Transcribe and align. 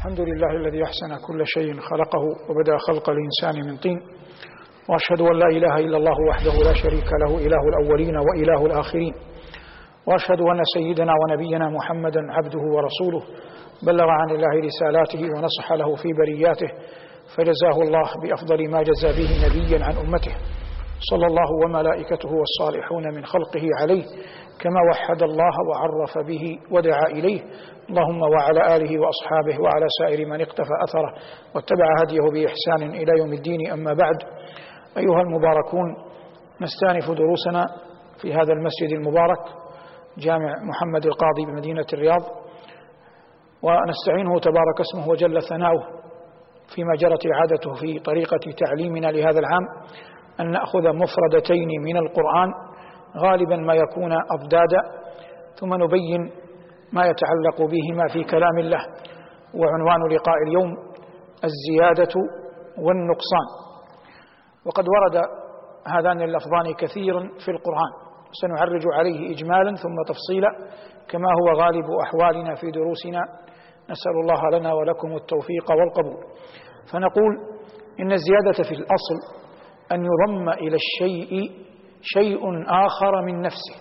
الحمد 0.00 0.20
لله 0.20 0.50
الذي 0.50 0.84
أحسن 0.84 1.26
كل 1.26 1.42
شيء 1.46 1.80
خلقه 1.80 2.22
وبدأ 2.48 2.78
خلق 2.78 3.10
الإنسان 3.10 3.66
من 3.70 3.76
طين. 3.76 4.00
وأشهد 4.88 5.20
أن 5.20 5.38
لا 5.38 5.46
إله 5.46 5.78
إلا 5.78 5.96
الله 5.96 6.16
وحده 6.30 6.52
لا 6.52 6.74
شريك 6.74 7.08
له 7.24 7.38
إله 7.38 7.62
الأولين 7.68 8.16
وإله 8.16 8.66
الآخرين. 8.66 9.14
وأشهد 10.06 10.40
أن 10.40 10.60
سيدنا 10.74 11.12
ونبينا 11.22 11.68
محمدا 11.68 12.20
عبده 12.32 12.58
ورسوله. 12.58 13.22
بلغ 13.82 14.06
عن 14.08 14.30
الله 14.30 14.66
رسالاته 14.66 15.22
ونصح 15.36 15.72
له 15.72 15.94
في 15.94 16.08
برياته. 16.12 16.68
فجزاه 17.36 17.82
الله 17.82 18.08
بأفضل 18.22 18.70
ما 18.70 18.82
جزى 18.82 19.08
به 19.08 19.30
نبيا 19.46 19.84
عن 19.84 19.96
أمته. 19.96 20.34
صلى 21.00 21.26
الله 21.26 21.50
وملائكته 21.64 22.28
والصالحون 22.32 23.14
من 23.14 23.24
خلقه 23.24 23.62
عليه 23.80 24.04
كما 24.60 24.80
وحد 24.90 25.22
الله 25.22 25.54
وعرف 25.70 26.26
به 26.26 26.58
ودعا 26.70 27.06
إليه. 27.06 27.40
اللهم 27.88 28.22
وعلى 28.22 28.76
آله 28.76 29.00
وأصحابه 29.00 29.62
وعلى 29.62 29.86
سائر 30.00 30.26
من 30.26 30.40
اقتفى 30.40 30.74
أثره 30.84 31.14
واتبع 31.54 31.86
هديه 32.02 32.20
بإحسان 32.32 32.90
إلى 32.90 33.18
يوم 33.18 33.32
الدين. 33.32 33.70
أما 33.72 33.92
بعد 33.92 34.16
أيها 34.96 35.20
المباركون 35.20 35.96
نستأنف 36.60 37.18
دروسنا 37.18 37.66
في 38.20 38.34
هذا 38.34 38.52
المسجد 38.52 38.90
المبارك 38.92 39.40
جامع 40.18 40.52
محمد 40.62 41.06
القاضي 41.06 41.46
بمدينة 41.46 41.86
الرياض. 41.92 42.22
ونستعينه 43.62 44.38
تبارك 44.40 44.80
اسمه 44.80 45.08
وجل 45.08 45.42
ثناؤه 45.42 45.86
فيما 46.74 46.94
جرت 46.98 47.22
عادته 47.34 47.74
في 47.74 47.98
طريقة 47.98 48.40
تعليمنا 48.66 49.06
لهذا 49.06 49.38
العام. 49.38 49.66
أن 50.40 50.50
نأخذ 50.50 50.92
مفردتين 50.92 51.68
من 51.84 51.96
القرآن 51.96 52.52
غالبا 53.16 53.56
ما 53.56 53.74
يكون 53.74 54.12
أضدادا 54.12 54.82
ثم 55.60 55.74
نبين 55.74 56.32
ما 56.92 57.02
يتعلق 57.06 57.70
بهما 57.70 58.08
في 58.12 58.24
كلام 58.24 58.58
الله 58.58 58.80
وعنوان 59.54 60.12
لقاء 60.12 60.36
اليوم 60.48 60.76
الزيادة 61.44 62.14
والنقصان. 62.78 63.46
وقد 64.66 64.84
ورد 64.88 65.22
هذان 65.86 66.22
اللفظان 66.22 66.74
كثيرا 66.74 67.20
في 67.44 67.50
القرآن 67.50 67.92
سنعرج 68.32 68.82
عليه 68.94 69.34
إجمالا 69.34 69.74
ثم 69.76 69.96
تفصيلا 70.08 70.50
كما 71.08 71.28
هو 71.40 71.60
غالب 71.62 71.84
أحوالنا 72.02 72.54
في 72.54 72.70
دروسنا. 72.70 73.20
نسأل 73.90 74.16
الله 74.22 74.58
لنا 74.58 74.72
ولكم 74.72 75.16
التوفيق 75.16 75.70
والقبول. 75.70 76.24
فنقول 76.92 77.32
إن 78.00 78.12
الزيادة 78.12 78.62
في 78.68 78.74
الأصل 78.74 79.39
أن 79.92 80.04
يضم 80.04 80.48
إلى 80.48 80.76
الشيء 80.76 81.50
شيء 82.02 82.40
آخر 82.86 83.22
من 83.22 83.40
نفسه. 83.40 83.76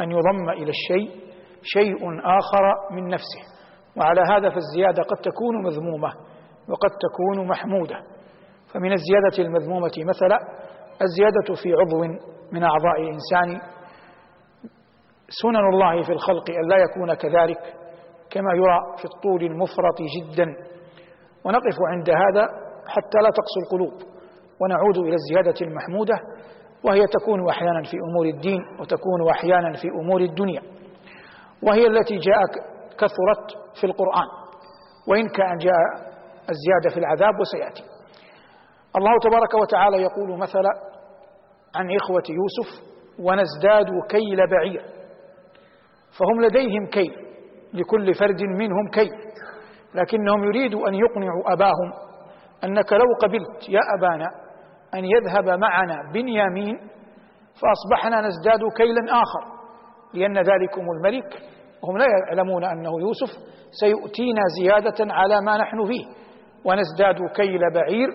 أن 0.00 0.10
يضم 0.10 0.50
إلى 0.50 0.70
الشيء 0.70 1.10
شيء 1.62 1.96
آخر 2.24 2.94
من 2.94 3.08
نفسه. 3.08 3.42
وعلى 3.96 4.20
هذا 4.20 4.50
فالزيادة 4.50 5.02
قد 5.02 5.16
تكون 5.16 5.64
مذمومة 5.64 6.08
وقد 6.68 6.90
تكون 6.90 7.48
محمودة. 7.48 7.96
فمن 8.72 8.92
الزيادة 8.92 9.48
المذمومة 9.48 9.92
مثلا 10.08 10.38
الزيادة 11.02 11.62
في 11.62 11.68
عضو 11.72 12.18
من 12.52 12.62
أعضاء 12.62 13.00
الإنسان. 13.00 13.60
سنن 15.28 15.68
الله 15.72 16.02
في 16.02 16.12
الخلق 16.12 16.50
أن 16.50 16.68
لا 16.68 16.76
يكون 16.76 17.14
كذلك 17.14 17.74
كما 18.30 18.50
يرى 18.54 18.96
في 18.98 19.04
الطول 19.04 19.42
المفرط 19.42 19.98
جدا. 20.16 20.46
ونقف 21.44 21.76
عند 21.92 22.10
هذا 22.10 22.48
حتى 22.86 23.18
لا 23.22 23.30
تقسو 23.30 23.60
القلوب. 23.64 24.17
ونعود 24.60 24.98
إلى 24.98 25.14
الزيادة 25.14 25.66
المحمودة 25.66 26.14
وهي 26.84 27.06
تكون 27.06 27.48
أحيانا 27.48 27.82
في 27.82 27.96
أمور 28.10 28.26
الدين 28.26 28.60
وتكون 28.80 29.30
أحيانا 29.30 29.72
في 29.72 29.88
أمور 29.88 30.20
الدنيا. 30.20 30.62
وهي 31.62 31.86
التي 31.86 32.16
جاء 32.16 32.40
كثرت 32.98 33.46
في 33.80 33.84
القرآن 33.86 34.28
وإن 35.08 35.28
كان 35.28 35.56
جاء 35.56 36.08
الزيادة 36.50 36.94
في 36.94 36.98
العذاب 37.00 37.34
وسيأتي. 37.40 37.82
الله 38.96 39.12
تبارك 39.22 39.54
وتعالى 39.54 40.02
يقول 40.02 40.38
مثلا 40.38 40.70
عن 41.76 41.86
إخوة 41.96 42.22
يوسف 42.30 42.82
ونزداد 43.18 43.86
كيل 44.08 44.50
بعير. 44.50 44.82
فهم 46.18 46.42
لديهم 46.42 46.86
كيل 46.86 47.12
لكل 47.74 48.14
فرد 48.14 48.42
منهم 48.42 48.88
كيل 48.92 49.10
لكنهم 49.94 50.44
يريدوا 50.44 50.88
أن 50.88 50.94
يقنعوا 50.94 51.52
أباهم 51.52 51.92
أنك 52.64 52.92
لو 52.92 53.06
قبلت 53.22 53.68
يا 53.68 53.80
أبانا 53.98 54.26
أن 54.94 55.04
يذهب 55.04 55.48
معنا 55.58 56.12
بنيامين 56.14 56.76
فأصبحنا 57.60 58.20
نزداد 58.20 58.60
كيلا 58.76 59.00
آخر 59.12 59.58
لأن 60.14 60.38
ذلكم 60.38 60.80
الملك. 60.96 61.42
وهم 61.82 61.98
لا 61.98 62.06
يعلمون 62.26 62.64
أنه 62.64 62.90
يوسف 63.00 63.28
سيؤتينا 63.80 64.40
زيادة 64.60 65.12
على 65.14 65.40
ما 65.40 65.56
نحن 65.56 65.84
فيه 65.84 66.06
ونزداد 66.64 67.16
كيل 67.36 67.60
بعير. 67.74 68.08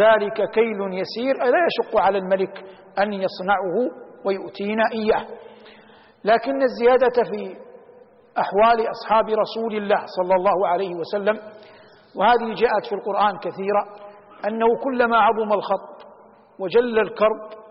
ذلك 0.00 0.50
كيل 0.50 0.80
يسير 0.80 1.34
لا 1.44 1.58
يشق 1.66 2.00
على 2.00 2.18
الملك 2.18 2.64
أن 2.98 3.12
يصنعه 3.12 3.76
ويؤتينا 4.24 4.82
إياه. 4.92 5.26
لكن 6.24 6.62
الزيادة 6.62 7.22
في 7.30 7.56
أحوال 8.38 8.90
أصحاب 8.90 9.24
رسول 9.24 9.76
الله 9.76 10.04
صلى 10.16 10.34
الله 10.34 10.68
عليه 10.68 10.94
وسلم 10.94 11.38
وهذه 12.16 12.54
جاءت 12.54 12.86
في 12.88 12.94
القرآن 12.94 13.38
كثيرا 13.38 13.82
أنه 14.48 14.66
كلما 14.84 15.16
عظم 15.16 15.52
الخط 15.52 15.95
وجل 16.60 16.98
الكرب. 16.98 17.66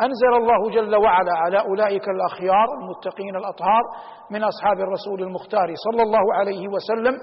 أنزل 0.00 0.34
الله 0.36 0.70
جل 0.70 0.96
وعلا 0.96 1.32
على 1.36 1.60
أولئك 1.60 2.08
الأخيار 2.08 2.66
المتقين 2.80 3.36
الأطهار 3.36 3.82
من 4.30 4.44
أصحاب 4.44 4.80
الرسول 4.80 5.22
المختار 5.22 5.74
صلى 5.74 6.02
الله 6.02 6.34
عليه 6.34 6.68
وسلم 6.68 7.14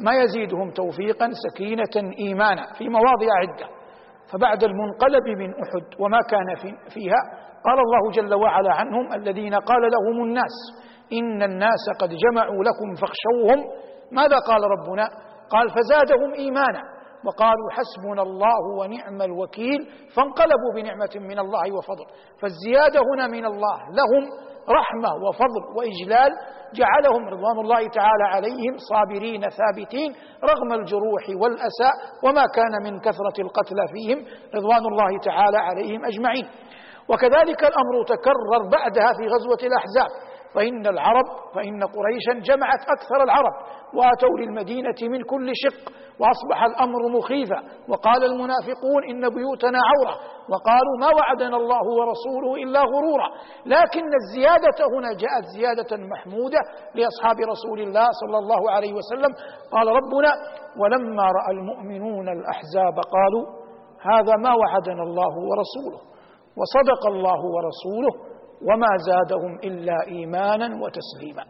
ما 0.00 0.12
يزيدهم 0.22 0.70
توفيقا 0.70 1.30
سكينة 1.48 2.14
إيمانا 2.18 2.66
في 2.78 2.88
مواضع 2.88 3.26
عدة. 3.42 3.66
فبعد 4.32 4.64
المنقلب 4.64 5.38
من 5.38 5.50
أحد 5.50 6.00
وما 6.00 6.18
كان 6.30 6.54
فيها 6.94 7.20
قال 7.64 7.78
الله 7.78 8.10
جل 8.10 8.34
وعلا 8.34 8.74
عنهم 8.74 9.12
الذين 9.12 9.54
قال 9.54 9.82
لهم 9.82 10.24
الناس 10.24 10.56
إن 11.12 11.42
الناس 11.42 11.84
قد 12.00 12.08
جمعوا 12.08 12.64
لكم 12.64 12.94
فاخشوهم. 13.00 13.64
ماذا 14.12 14.38
قال 14.38 14.62
ربنا؟ 14.62 15.08
قال 15.50 15.68
فزادهم 15.70 16.32
إيمانا. 16.34 16.93
وقالوا 17.26 17.70
حسبنا 17.70 18.22
الله 18.22 18.60
ونعم 18.78 19.22
الوكيل 19.22 19.80
فانقلبوا 20.16 20.72
بنعمة 20.74 21.14
من 21.16 21.38
الله 21.38 21.76
وفضل. 21.76 22.06
فالزيادة 22.40 23.00
هنا 23.14 23.26
من 23.26 23.44
الله 23.44 23.78
لهم 24.00 24.24
رحمة 24.68 25.10
وفضل 25.28 25.62
وإجلال 25.76 26.30
جعلهم 26.74 27.28
رضوان 27.28 27.58
الله 27.58 27.88
تعالى 27.88 28.24
عليهم 28.24 28.74
صابرين 28.90 29.40
ثابتين 29.40 30.14
رغم 30.50 30.80
الجروح 30.80 31.24
والأساء 31.42 31.94
وما 32.24 32.44
كان 32.54 32.74
من 32.84 33.00
كثرة 33.00 33.36
القتلى 33.38 33.84
فيهم 33.94 34.18
رضوان 34.54 34.84
الله 34.92 35.18
تعالى 35.18 35.58
عليهم 35.58 36.04
أجمعين. 36.04 36.46
وكذلك 37.08 37.60
الأمر 37.70 37.94
تكرر 38.06 38.62
بعدها 38.72 39.12
في 39.18 39.24
غزوة 39.34 39.62
الأحزاب. 39.70 40.10
فإن 40.54 40.86
العرب 40.86 41.24
فإن 41.54 41.80
قريشا 41.96 42.32
جمعت 42.48 42.80
أكثر 42.96 43.22
العرب 43.24 43.54
وأتوا 43.94 44.38
للمدينة 44.40 44.98
من 45.02 45.22
كل 45.22 45.50
شق 45.64 45.92
وأصبح 46.20 46.64
الأمر 46.64 47.08
مخيفا. 47.18 47.62
وقال 47.88 48.24
المنافقون 48.24 49.00
إن 49.10 49.20
بيوتنا 49.36 49.78
عورة. 49.90 50.14
وقالوا 50.52 50.96
ما 51.00 51.10
وعدنا 51.18 51.56
الله 51.56 51.84
ورسوله 51.98 52.62
إلا 52.62 52.80
غرورا. 52.80 53.28
لكن 53.66 54.04
الزيادة 54.22 54.78
هنا 54.94 55.10
جاءت 55.22 55.44
زيادة 55.56 55.90
محمودة 56.12 56.60
لأصحاب 56.94 57.36
رسول 57.52 57.80
الله 57.80 58.06
صلى 58.20 58.38
الله 58.38 58.70
عليه 58.70 58.92
وسلم. 58.98 59.32
قال 59.74 59.86
ربنا 59.88 60.30
ولما 60.80 61.22
رأى 61.38 61.50
المؤمنون 61.58 62.28
الأحزاب 62.28 62.96
قالوا 63.16 63.44
هذا 64.12 64.34
ما 64.44 64.52
وعدنا 64.62 65.02
الله 65.02 65.32
ورسوله 65.48 66.00
وصدق 66.58 67.02
الله 67.06 67.40
ورسوله 67.54 68.33
وما 68.68 68.90
زادهم 69.08 69.58
إلا 69.64 69.96
إيمانا 70.06 70.66
وتسليما. 70.82 71.44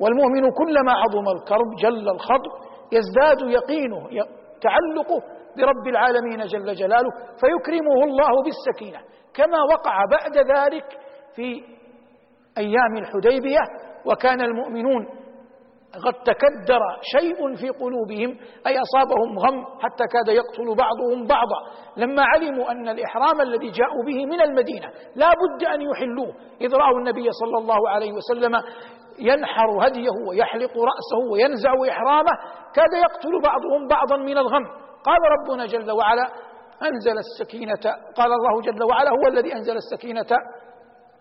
والمؤمن 0.00 0.50
كلما 0.50 0.92
عظم 0.92 1.26
الكرب 1.36 1.68
جل 1.82 2.08
الخضر 2.08 2.50
يزداد 2.92 3.40
يقينه 3.50 4.08
تعلقه 4.60 5.20
برب 5.56 5.86
العالمين 5.88 6.46
جل 6.46 6.74
جلاله 6.74 7.10
فيكرمه 7.40 8.04
الله 8.04 8.30
بالسكينة. 8.44 9.00
كما 9.34 9.58
وقع 9.72 9.96
بعد 10.10 10.36
ذلك 10.56 10.84
في 11.36 11.62
أيام 12.58 12.96
الحديبية 12.96 13.60
وكان 14.06 14.40
المؤمنون 14.40 15.06
قد 15.90 16.14
تكدر 16.14 16.80
شيء 17.02 17.54
في 17.56 17.68
قلوبهم 17.68 18.38
أي 18.66 18.78
أصابهم 18.78 19.38
غم 19.38 19.64
حتى 19.80 20.04
كاد 20.12 20.28
يقتل 20.28 20.74
بعضهم 20.76 21.26
بعضا. 21.26 21.60
لما 21.96 22.22
علموا 22.22 22.70
أن 22.70 22.88
الإحرام 22.88 23.40
الذي 23.40 23.70
جاءوا 23.70 24.04
به 24.06 24.26
من 24.26 24.40
المدينة 24.40 24.88
لا 25.16 25.30
بد 25.30 25.64
أن 25.64 25.80
يحلوه. 25.82 26.34
إذ 26.60 26.74
رأوا 26.74 26.98
النبي 26.98 27.28
صلى 27.30 27.58
الله 27.58 27.88
عليه 27.88 28.12
وسلم 28.12 28.62
ينحر 29.18 29.86
هديه 29.86 30.28
ويحلق 30.28 30.70
رأسه 30.70 31.30
وينزع 31.32 31.72
إحرامه 31.90 32.32
كاد 32.74 32.92
يقتل 32.92 33.40
بعضهم 33.42 33.88
بعضا 33.88 34.16
من 34.16 34.38
الغم. 34.38 34.64
قال 35.04 35.18
ربنا 35.38 35.66
جل 35.66 35.90
وعلا 35.90 36.28
أنزل 36.82 37.18
السكينة 37.18 37.94
قال 38.16 38.32
الله 38.32 38.60
جل 38.60 38.84
وعلا 38.84 39.10
هو 39.10 39.28
الذي 39.28 39.54
أنزل 39.54 39.76
السكينة 39.76 40.26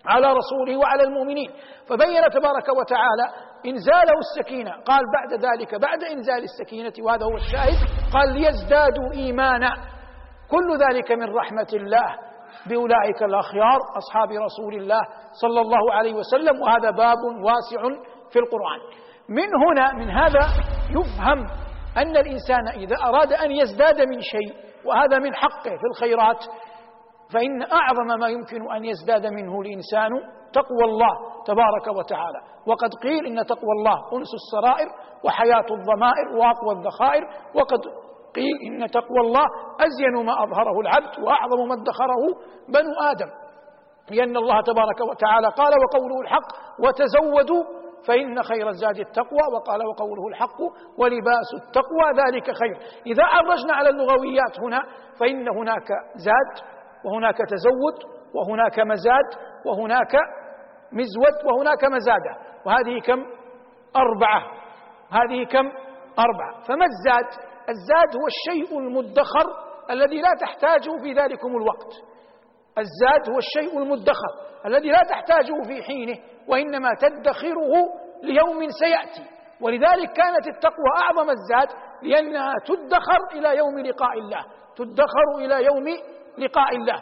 على 0.10 0.28
رسوله 0.28 0.78
وعلى 0.78 1.04
المؤمنين. 1.04 1.52
فبين 1.88 2.24
تبارك 2.32 2.68
وتعالى 2.80 3.26
إنزاله 3.66 4.18
السكينة. 4.20 4.72
قال 4.72 5.02
بعد 5.14 5.32
ذلك 5.46 5.76
بعد 5.76 6.04
إنزال 6.04 6.44
السكينة 6.44 6.94
وهذا 7.06 7.26
هو 7.26 7.38
الشاهد 7.38 7.78
قال 8.14 8.34
ليزدادوا 8.34 9.14
إيمانا. 9.14 9.72
كل 10.52 10.78
ذلك 10.78 11.12
من 11.12 11.36
رحمة 11.36 11.68
الله. 11.74 12.16
بأولئك 12.70 13.24
الأخيار 13.24 13.80
أصحاب 13.98 14.30
رسول 14.32 14.74
الله 14.74 15.02
صلى 15.42 15.62
الله 15.62 15.94
عليه 15.94 16.14
وسلم. 16.14 16.62
وهذا 16.62 16.92
باب 16.92 17.18
واسع 17.44 17.82
في 18.32 18.40
القرآن. 18.40 18.80
من 19.30 19.50
هنا 19.68 19.94
من 19.94 20.10
هذا 20.10 20.48
يفهم 20.90 21.46
أن 21.98 22.18
الإنسان 22.18 22.68
إذا 22.68 22.96
أراد 23.04 23.34
أن 23.34 23.52
يزداد 23.52 24.02
من 24.02 24.22
شيء 24.22 24.54
وهذا 24.86 25.20
من 25.20 25.36
حقه 25.36 25.70
في 25.70 25.88
الخيرات 25.92 26.46
فإن 27.34 27.62
أعظم 27.62 28.20
ما 28.20 28.28
يمكن 28.28 28.72
أن 28.72 28.86
يزداد 28.86 29.26
منه 29.26 29.62
الإنسان 29.62 30.10
تقوى 30.54 30.84
الله 30.84 31.44
تبارك 31.46 31.98
وتعالى. 31.98 32.40
وقد 32.66 32.90
قيل 33.04 33.26
إن 33.26 33.46
تقوى 33.46 33.72
الله 33.80 34.18
أنس 34.18 34.28
السرائر 34.42 34.88
وحياة 35.24 35.66
الضمائر 35.72 36.28
وأقوى 36.38 36.74
الذخائر. 36.78 37.24
وقد 37.56 37.80
قيل 38.36 38.56
إن 38.68 38.92
تقوى 38.92 39.20
الله 39.20 39.46
أزين 39.80 40.26
ما 40.26 40.44
أظهره 40.44 40.80
العبد 40.80 41.20
وأعظم 41.24 41.68
ما 41.68 41.74
ادخره 41.74 42.24
بنو 42.70 43.10
آدم. 43.12 43.30
لأن 44.12 44.38
الله 44.38 44.62
تبارك 44.62 45.02
وتعالى 45.10 45.48
قال 45.48 45.74
وقوله 45.84 46.22
الحق 46.22 46.48
وتزودوا 46.80 47.64
فإن 48.08 48.44
خير 48.44 48.70
الزاد 48.70 49.00
التقوى 49.00 49.40
وقال 49.54 49.86
وقوله 49.88 50.28
الحق 50.28 50.62
ولباس 50.98 51.50
التقوى 51.54 52.08
ذلك 52.26 52.52
خير 52.52 52.78
إذا 53.06 53.24
عرجنا 53.24 53.74
على 53.74 53.90
اللغويات 53.90 54.60
هنا 54.60 54.84
فإن 55.20 55.50
هناك 55.58 55.88
زاد 56.16 56.66
وهناك 57.06 57.38
تزود 57.38 58.20
وهناك 58.36 58.80
مزاد 58.80 59.30
وهناك 59.66 60.16
مزود 60.92 61.46
وهناك 61.46 61.84
مزادة 61.84 62.34
وهذه 62.66 63.00
كم؟ 63.00 63.26
أربعة. 63.96 64.42
هذه 65.12 65.44
كم؟ 65.46 65.72
أربعة. 66.20 66.62
فما 66.68 66.86
الزاد؟ 66.86 67.50
الزاد 67.70 68.22
هو 68.22 68.28
الشيء 68.28 68.80
المدخر 68.80 69.46
الذي 69.90 70.22
لا 70.22 70.34
تحتاجه 70.42 70.98
في 71.02 71.14
ذلكم 71.14 71.48
الوقت. 71.48 71.94
الزاد 72.78 73.34
هو 73.34 73.38
الشيء 73.38 73.80
المدخر 73.80 74.32
الذي 74.66 74.90
لا 74.90 75.02
تحتاجه 75.10 75.62
في 75.68 75.84
حينه 75.84 76.18
وإنما 76.48 76.90
تدخره 77.02 77.74
ليوم 78.24 78.68
سيأتي. 78.70 79.30
ولذلك 79.62 80.12
كانت 80.14 80.48
التقوى 80.48 80.90
أعظم 80.98 81.30
الزاد 81.30 81.68
لأنها 82.04 82.54
تدخر 82.66 83.20
إلى 83.40 83.58
يوم 83.58 83.80
لقاء 83.80 84.20
الله 84.20 84.46
تدخر 84.76 85.36
إلى 85.38 85.66
يوم 85.66 85.86
لقاء 86.40 86.76
الله. 86.76 86.98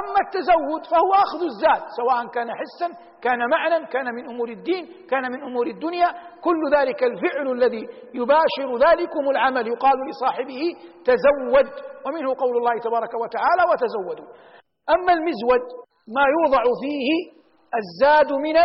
أما 0.00 0.18
التزود 0.26 0.82
فهو 0.92 1.12
أخذ 1.14 1.40
الزاد 1.44 1.82
سواء 1.98 2.26
كان 2.26 2.48
حسا 2.60 2.88
كان 3.22 3.38
معنى 3.50 3.86
كان 3.86 4.14
من 4.14 4.30
أمور 4.30 4.48
الدين 4.48 5.06
كان 5.10 5.32
من 5.32 5.42
أمور 5.42 5.66
الدنيا. 5.66 6.08
كل 6.40 6.60
ذلك 6.76 7.02
الفعل 7.02 7.52
الذي 7.52 7.88
يباشر 8.14 8.68
ذلكم 8.88 9.30
العمل 9.30 9.66
يقال 9.66 9.96
لصاحبه 10.08 10.62
تزود 11.04 11.70
ومنه 12.06 12.34
قول 12.34 12.56
الله 12.56 12.80
تبارك 12.80 13.14
وتعالى 13.14 13.62
وتزودوا. 13.70 14.34
أما 14.94 15.12
المزود 15.12 15.64
ما 16.16 16.24
يوضع 16.36 16.62
فيه 16.82 17.08
الزاد 17.80 18.32
من 18.32 18.56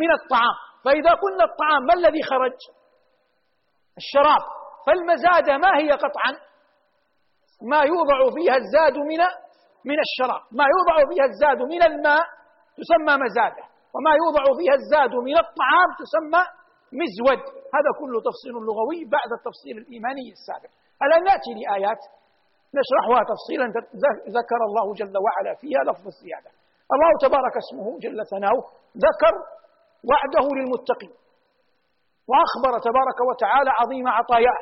من 0.00 0.10
الطعام. 0.18 0.56
فإذا 0.84 1.10
قلنا 1.10 1.44
الطعام 1.44 1.82
ما 1.88 1.94
الذي 1.94 2.22
خرج؟ 2.22 2.58
الشراب. 3.96 4.44
فالمزادة 4.86 5.56
ما 5.58 5.78
هي 5.78 5.90
قطعا؟ 5.90 6.32
ما 7.70 7.80
يوضع 7.82 8.18
فيها 8.34 8.56
الزاد 8.56 8.98
من 8.98 9.20
من 9.90 9.98
الشراب. 10.06 10.42
ما 10.58 10.64
يوضع 10.74 10.96
فيها 11.10 11.26
الزاد 11.30 11.60
من 11.72 11.82
الماء 11.90 12.24
تسمى 12.78 13.14
مزادة. 13.24 13.64
وما 13.94 14.12
يوضع 14.22 14.44
فيها 14.58 14.76
الزاد 14.80 15.12
من 15.28 15.36
الطعام 15.44 15.88
تسمى 16.02 16.42
مزود. 17.00 17.42
هذا 17.76 17.90
كله 18.00 18.18
تفصيل 18.28 18.54
لغوي 18.68 19.00
بعد 19.16 19.30
التفصيل 19.38 19.74
الإيماني 19.82 20.26
السابق. 20.36 20.70
الآن 21.04 21.22
نأتي 21.28 21.50
لآيات 21.58 22.02
نشرحها 22.78 23.20
تفصيلا 23.32 23.66
ذكر 24.38 24.60
الله 24.68 24.86
جل 25.00 25.16
وعلا 25.26 25.52
فيها 25.60 25.80
لفظ 25.88 26.04
الزيادة. 26.14 26.50
الله 26.94 27.10
تبارك 27.26 27.54
اسمه 27.64 27.86
جل 28.04 28.18
ثناؤه 28.32 28.64
ذكر 29.06 29.34
وعده 30.08 30.46
للمتقين. 30.58 31.12
وأخبر 32.30 32.72
تبارك 32.88 33.18
وتعالى 33.28 33.70
عظيم 33.80 34.06
عطاياه 34.18 34.60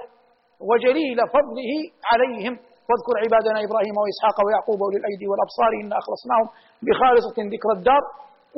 وجليل 0.71 1.19
فضله 1.35 1.73
عليهم. 2.11 2.55
واذكر 2.89 3.15
عبادنا 3.25 3.59
إبراهيم 3.67 3.97
وإسحاق 4.03 4.37
ويعقوب 4.45 4.79
أولي 4.87 4.99
الأيدي 5.03 5.27
والأبصار 5.31 5.71
إنا 5.83 5.97
أخلصناهم 6.03 6.47
بخالصة 6.87 7.37
ذكر 7.55 7.71
الدار 7.79 8.03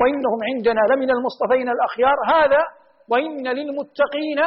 وإنهم 0.00 0.38
عندنا 0.50 0.82
لمن 0.92 1.10
المصطفين 1.16 1.68
الأخيار. 1.76 2.18
هذا 2.34 2.62
وإن 3.12 3.44
للمتقين 3.58 4.40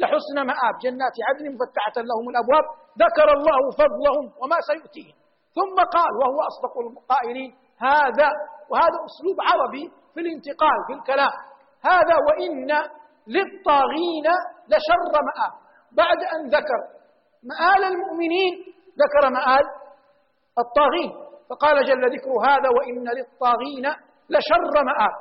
لحسن 0.00 0.36
مآب. 0.50 0.74
جنات 0.84 1.16
عدن 1.28 1.44
مفتحة 1.54 1.96
لهم 2.10 2.24
الأبواب. 2.32 2.64
ذكر 3.04 3.28
الله 3.38 3.60
فضلهم 3.80 4.24
وما 4.40 4.58
سيؤتيهم. 4.70 5.16
ثم 5.58 5.76
قال 5.96 6.12
وهو 6.20 6.38
أصدق 6.50 6.74
القائلين. 6.84 7.50
هذا 7.88 8.28
وهذا 8.70 8.98
أسلوب 9.08 9.36
عربي 9.48 9.84
في 10.14 10.20
الانتقال 10.24 10.78
في 10.86 10.92
الكلام. 10.98 11.34
هذا 11.90 12.16
وإن 12.26 12.70
للطاغين 13.36 14.26
لشر 14.70 15.12
مآب. 15.28 15.52
بعد 15.92 16.20
أن 16.34 16.40
ذكر 16.56 16.80
مآل 17.52 17.82
المؤمنين 17.92 18.54
ذكر 19.02 19.22
مآل 19.36 19.64
الطاغين 20.62 21.10
فقال 21.48 21.76
جل 21.90 22.02
ذكر 22.16 22.30
هذا 22.48 22.68
وإن 22.76 23.04
للطاغين 23.18 23.86
لشر 24.34 24.74
مآب 24.90 25.14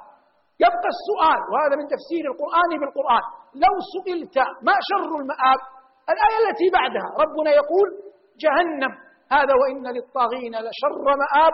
يبقى 0.65 0.89
السؤال 0.95 1.39
وهذا 1.51 1.75
من 1.79 1.85
تفسير 1.93 2.23
القرآن 2.31 2.71
بالقرآن 2.81 3.23
لو 3.63 3.73
سئلت 3.93 4.37
ما 4.67 4.75
شر 4.89 5.11
المآب 5.21 5.59
الآية 6.13 6.37
التي 6.43 6.67
بعدها 6.77 7.07
ربنا 7.23 7.51
يقول 7.61 7.87
جهنم 8.43 8.91
هذا 9.35 9.53
وإن 9.61 9.83
للطاغين 9.97 10.53
لشر 10.67 11.03
مآب 11.23 11.53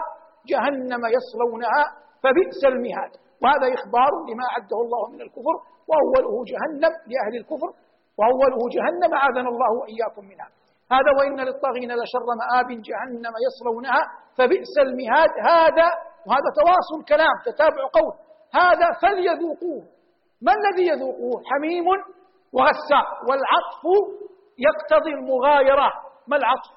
جهنم 0.50 1.02
يصلونها 1.16 1.82
فبئس 2.22 2.60
المهاد. 2.72 3.12
وهذا 3.42 3.66
إخبار 3.78 4.12
لما 4.28 4.44
أعده 4.52 4.78
الله 4.84 5.02
من 5.14 5.20
الكفر 5.26 5.56
وأوله 5.90 6.34
جهنم 6.50 6.92
لأهل 7.10 7.34
الكفر 7.40 7.70
وأوله 8.18 8.60
جهنم 8.76 9.10
أعاذنا 9.18 9.48
الله 9.54 9.70
وإياكم 9.80 10.24
منها. 10.30 10.48
هذا 10.92 11.10
وإن 11.18 11.40
للطاغين 11.40 11.92
لشر 11.92 12.26
مآب 12.42 12.68
جهنم 12.68 13.34
يصلونها 13.46 14.02
فبئس 14.36 14.74
المهاد. 14.78 15.30
هذا 15.52 15.88
وهذا 16.26 16.48
تواصل 16.60 17.04
كلام 17.08 17.34
تتابع 17.46 17.82
قول. 17.98 18.14
هذا 18.54 18.88
فليذوقوه. 19.02 19.82
ما 20.42 20.52
الذي 20.52 20.88
يذوقوه؟ 20.88 21.42
حميم 21.50 21.84
وغساق. 22.52 23.08
والعطف 23.28 23.82
يقتضي 24.58 25.12
المغايرة. 25.14 25.92
ما 26.28 26.36
العطف؟ 26.36 26.74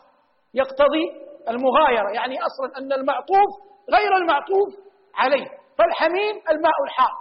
يقتضي 0.53 1.05
المغايرة. 1.50 2.10
يعني 2.10 2.36
أصلا 2.48 2.77
أن 2.77 2.93
المعطوف 2.93 3.50
غير 3.96 4.15
المعطوف 4.15 4.70
عليه. 5.15 5.48
فالحميم 5.77 6.36
الماء 6.50 6.77
الحار. 6.86 7.15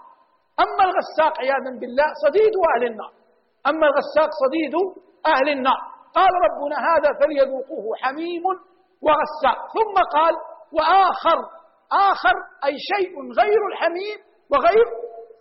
أما 0.61 0.85
الغساق 0.91 1.39
عياذا 1.39 1.71
بالله 1.81 2.07
صديد 2.27 2.55
أهل 2.77 2.87
النار. 2.87 3.13
أما 3.67 3.87
الغساق 3.87 4.31
صديد 4.45 4.75
أهل 5.27 5.49
النار. 5.49 5.96
قال 6.17 6.33
ربنا 6.47 6.77
هذا 6.91 7.11
فليذوقوه 7.21 7.97
حميم 8.03 8.45
وغساق 9.05 9.59
ثم 9.77 9.97
قال 10.17 10.35
وآخر 10.73 11.39
آخر 11.93 12.37
أي 12.65 12.75
شيء 12.93 13.13
غير 13.41 13.61
الحميم 13.73 14.19
وغير 14.53 14.87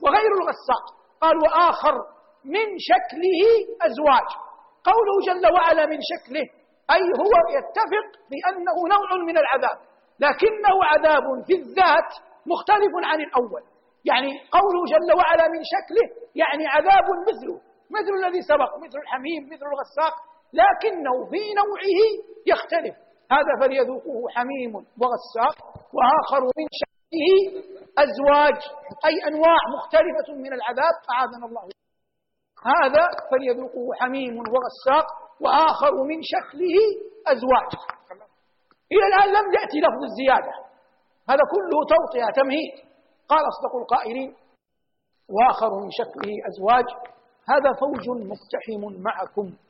وغير 0.03 0.31
الغساق 0.39 0.83
قال 1.21 1.35
وآخر 1.43 1.95
من 2.45 2.67
شكله 2.89 3.41
أزواج. 3.87 4.29
قوله 4.89 5.15
جل 5.27 5.53
وعلا 5.53 5.85
من 5.85 5.99
شكله 6.11 6.45
أي 6.95 7.03
هو 7.21 7.33
يتفق 7.57 8.07
بأنه 8.31 8.77
نوع 8.95 9.25
من 9.27 9.37
العذاب 9.37 9.77
لكنه 10.19 10.75
عذاب 10.91 11.25
في 11.47 11.53
الذات 11.61 12.09
مختلف 12.45 12.93
عن 13.03 13.21
الأول. 13.21 13.63
يعني 14.05 14.31
قوله 14.57 14.81
جل 14.93 15.17
وعلا 15.19 15.47
من 15.47 15.61
شكله 15.73 16.05
يعني 16.35 16.67
عذاب 16.67 17.07
مثله 17.29 17.57
مثل 17.97 18.13
الذي 18.19 18.41
سبق 18.41 18.71
مثل 18.83 18.97
الحميم 19.03 19.41
مثل 19.45 19.65
الغساق 19.71 20.15
لكنه 20.59 21.15
في 21.31 21.41
نوعه 21.61 21.99
يختلف. 22.51 22.95
هذا 23.31 23.53
فليذوقوه 23.61 24.29
حميم 24.35 24.73
وغساق 24.75 25.55
وآخر 25.95 26.41
من 26.57 26.67
شكله 26.81 27.29
أزواج 28.05 28.59
أي 29.07 29.15
أنواع 29.29 29.57
مختلفة 29.77 30.27
من 30.45 30.53
العذاب 30.53 30.95
أعاذنا 31.11 31.45
الله. 31.49 31.63
هذا 32.73 33.05
فليذوقوه 33.31 33.95
حميم 33.99 34.35
وغساق 34.37 35.07
وآخر 35.43 35.93
من 36.09 36.19
شكله 36.33 36.77
أزواج. 37.27 37.71
إلى 38.91 39.05
الآن 39.09 39.29
لم 39.37 39.53
يأتي 39.57 39.77
لفظ 39.85 40.01
الزيادة. 40.09 40.53
هذا 41.29 41.43
كله 41.53 41.77
توطئة 41.93 42.41
تمهيد. 42.41 42.73
قال 43.29 43.43
أصدق 43.51 43.75
القائلين 43.81 44.35
وآخر 45.29 45.69
من 45.83 45.89
شكله 45.99 46.33
أزواج. 46.49 46.87
هذا 47.51 47.69
فوج 47.81 48.05
مقتحم 48.31 49.03
معكم. 49.07 49.64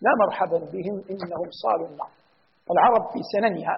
لا 0.00 0.12
مرحبا 0.22 0.58
بهم 0.58 0.96
إنهم 1.10 1.48
صالوا 1.62 1.88
النار. 1.88 2.10
العرب 2.70 3.02
في 3.12 3.20
سننها 3.34 3.76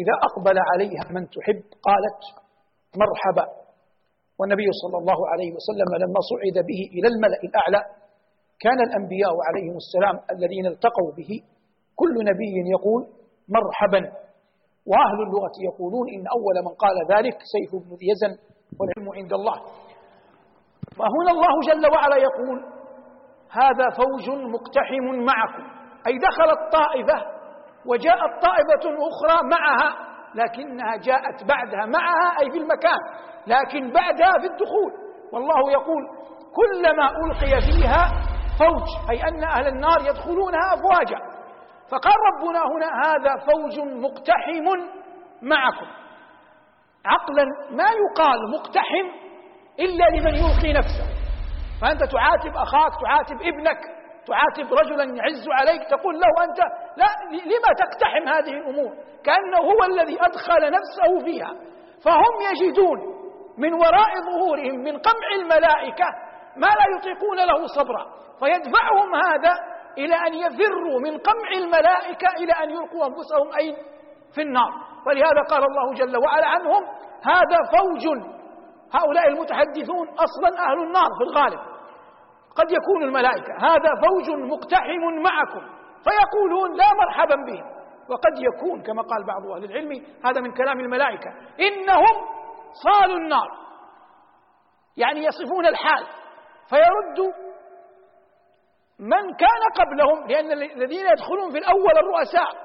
إذا 0.00 0.14
أقبل 0.28 0.56
عليها 0.70 1.04
من 1.16 1.22
تحب 1.30 1.62
قالت 1.88 2.20
مرحبا. 3.02 3.46
والنبي 4.38 4.68
صلى 4.82 4.98
الله 4.98 5.28
عليه 5.32 5.50
وسلم 5.56 5.90
لما 6.02 6.20
صعد 6.30 6.56
به 6.68 6.80
إلى 6.96 7.08
الملأ 7.12 7.40
الأعلى 7.48 7.80
كان 8.60 8.78
الأنبياء 8.88 9.34
عليهم 9.48 9.76
السلام 9.84 10.16
الذين 10.34 10.66
التقوا 10.66 11.10
به 11.18 11.30
كل 12.00 12.14
نبي 12.30 12.54
يقول 12.76 13.02
مرحبا. 13.58 14.00
وأهل 14.90 15.18
اللغة 15.26 15.56
يقولون 15.68 16.06
إن 16.16 16.24
أول 16.36 16.56
من 16.66 16.74
قال 16.84 16.96
ذلك 17.14 17.36
سيف 17.54 17.70
بن 17.82 17.96
يزن 18.10 18.32
والعلم 18.78 19.06
عند 19.18 19.32
الله. 19.32 19.58
فهنا 20.98 21.30
الله 21.36 21.54
جل 21.70 21.84
وعلا 21.94 22.16
يقول 22.16 22.58
هذا 23.52 23.90
فوج 23.90 24.30
مقتحم 24.30 25.24
معكم. 25.26 25.62
أي 26.06 26.18
دخلت 26.18 26.72
طائفة 26.72 27.26
وجاءت 27.86 28.32
طائفة 28.42 28.84
أخرى 29.08 29.48
معها 29.50 30.12
لكنها 30.34 30.96
جاءت 30.96 31.44
بعدها 31.44 31.86
معها 31.86 32.40
أي 32.40 32.50
في 32.50 32.58
المكان 32.58 32.98
لكن 33.46 33.92
بعدها 33.92 34.32
في 34.40 34.46
الدخول. 34.46 34.92
والله 35.32 35.70
يقول 35.72 36.02
كلما 36.54 37.06
ألقي 37.24 37.60
فيها 37.60 38.04
فوج 38.58 39.10
أي 39.10 39.28
أن 39.28 39.44
أهل 39.44 39.66
النار 39.66 40.00
يدخلونها 40.00 40.74
أفواجا. 40.74 41.18
فقال 41.90 42.14
ربنا 42.32 42.58
هنا 42.58 42.90
هذا 43.06 43.36
فوج 43.46 43.80
مقتحم 43.80 44.64
معكم. 45.42 45.86
عقلا 47.06 47.44
ما 47.70 47.84
يقال 47.84 48.38
مقتحم 48.54 49.06
إلا 49.80 50.04
لمن 50.16 50.34
يلقي 50.34 50.72
نفسه. 50.72 51.11
فأنت 51.82 52.04
تعاتب 52.04 52.56
أخاك 52.56 52.92
تعاتب 53.04 53.42
ابنك 53.42 53.80
تعاتب 54.26 54.72
رجلا 54.74 55.04
يعز 55.04 55.46
عليك 55.48 55.82
تقول 55.90 56.14
له 56.20 56.44
أنت 56.44 56.58
لا 56.96 57.06
لما 57.32 57.70
تقتحم 57.78 58.28
هذه 58.28 58.50
الأمور؟ 58.60 58.92
كأنه 59.24 59.58
هو 59.58 59.84
الذي 59.84 60.18
أدخل 60.20 60.70
نفسه 60.70 61.24
فيها. 61.24 61.52
فهم 62.04 62.34
يجدون 62.50 62.98
من 63.58 63.74
وراء 63.74 64.12
ظهورهم 64.30 64.74
من 64.74 64.98
قمع 64.98 65.28
الملائكة 65.40 66.06
ما 66.56 66.66
لا 66.66 66.86
يطيقون 66.98 67.36
له 67.36 67.66
صبرا. 67.66 68.06
فيدفعهم 68.40 69.14
هذا 69.14 69.52
إلى 69.98 70.14
أن 70.14 70.34
يفروا 70.34 71.00
من 71.00 71.18
قمع 71.18 71.50
الملائكة 71.56 72.28
إلى 72.40 72.52
أن 72.52 72.70
يلقوا 72.70 73.06
أنفسهم 73.06 73.54
أين 73.58 73.76
في 74.34 74.42
النار. 74.42 74.72
ولهذا 75.06 75.42
قال 75.50 75.64
الله 75.64 75.94
جل 75.94 76.16
وعلا 76.24 76.46
عنهم 76.46 76.82
هذا 77.24 77.58
فوج 77.78 78.04
هؤلاء 78.94 79.28
المتحدثون 79.28 80.08
أصلا 80.08 80.48
أهل 80.70 80.82
النار 80.82 81.08
في 81.18 81.24
الغالب. 81.24 81.71
قد 82.56 82.72
يكون 82.72 83.02
الملائكة. 83.02 83.54
هذا 83.58 83.90
فوج 84.04 84.30
مقتحم 84.30 85.22
معكم. 85.22 85.60
فيقولون 86.04 86.76
لا 86.76 86.84
مرحبا 87.04 87.34
بهم 87.34 87.82
وقد 88.08 88.38
يكون 88.38 88.82
كما 88.82 89.02
قال 89.02 89.26
بعض 89.26 89.46
أهل 89.46 89.64
العلم 89.64 90.06
هذا 90.24 90.40
من 90.40 90.52
كلام 90.52 90.80
الملائكة. 90.80 91.30
إنهم 91.60 92.14
صالوا 92.84 93.16
النار. 93.16 93.48
يعني 94.96 95.24
يصفون 95.24 95.66
الحال. 95.66 96.06
فيرد 96.70 97.34
من 98.98 99.34
كان 99.34 99.62
قبلهم 99.76 100.26
لأن 100.28 100.52
الذين 100.52 101.06
يدخلون 101.06 101.50
في 101.50 101.58
الأول 101.58 101.98
الرؤساء. 101.98 102.62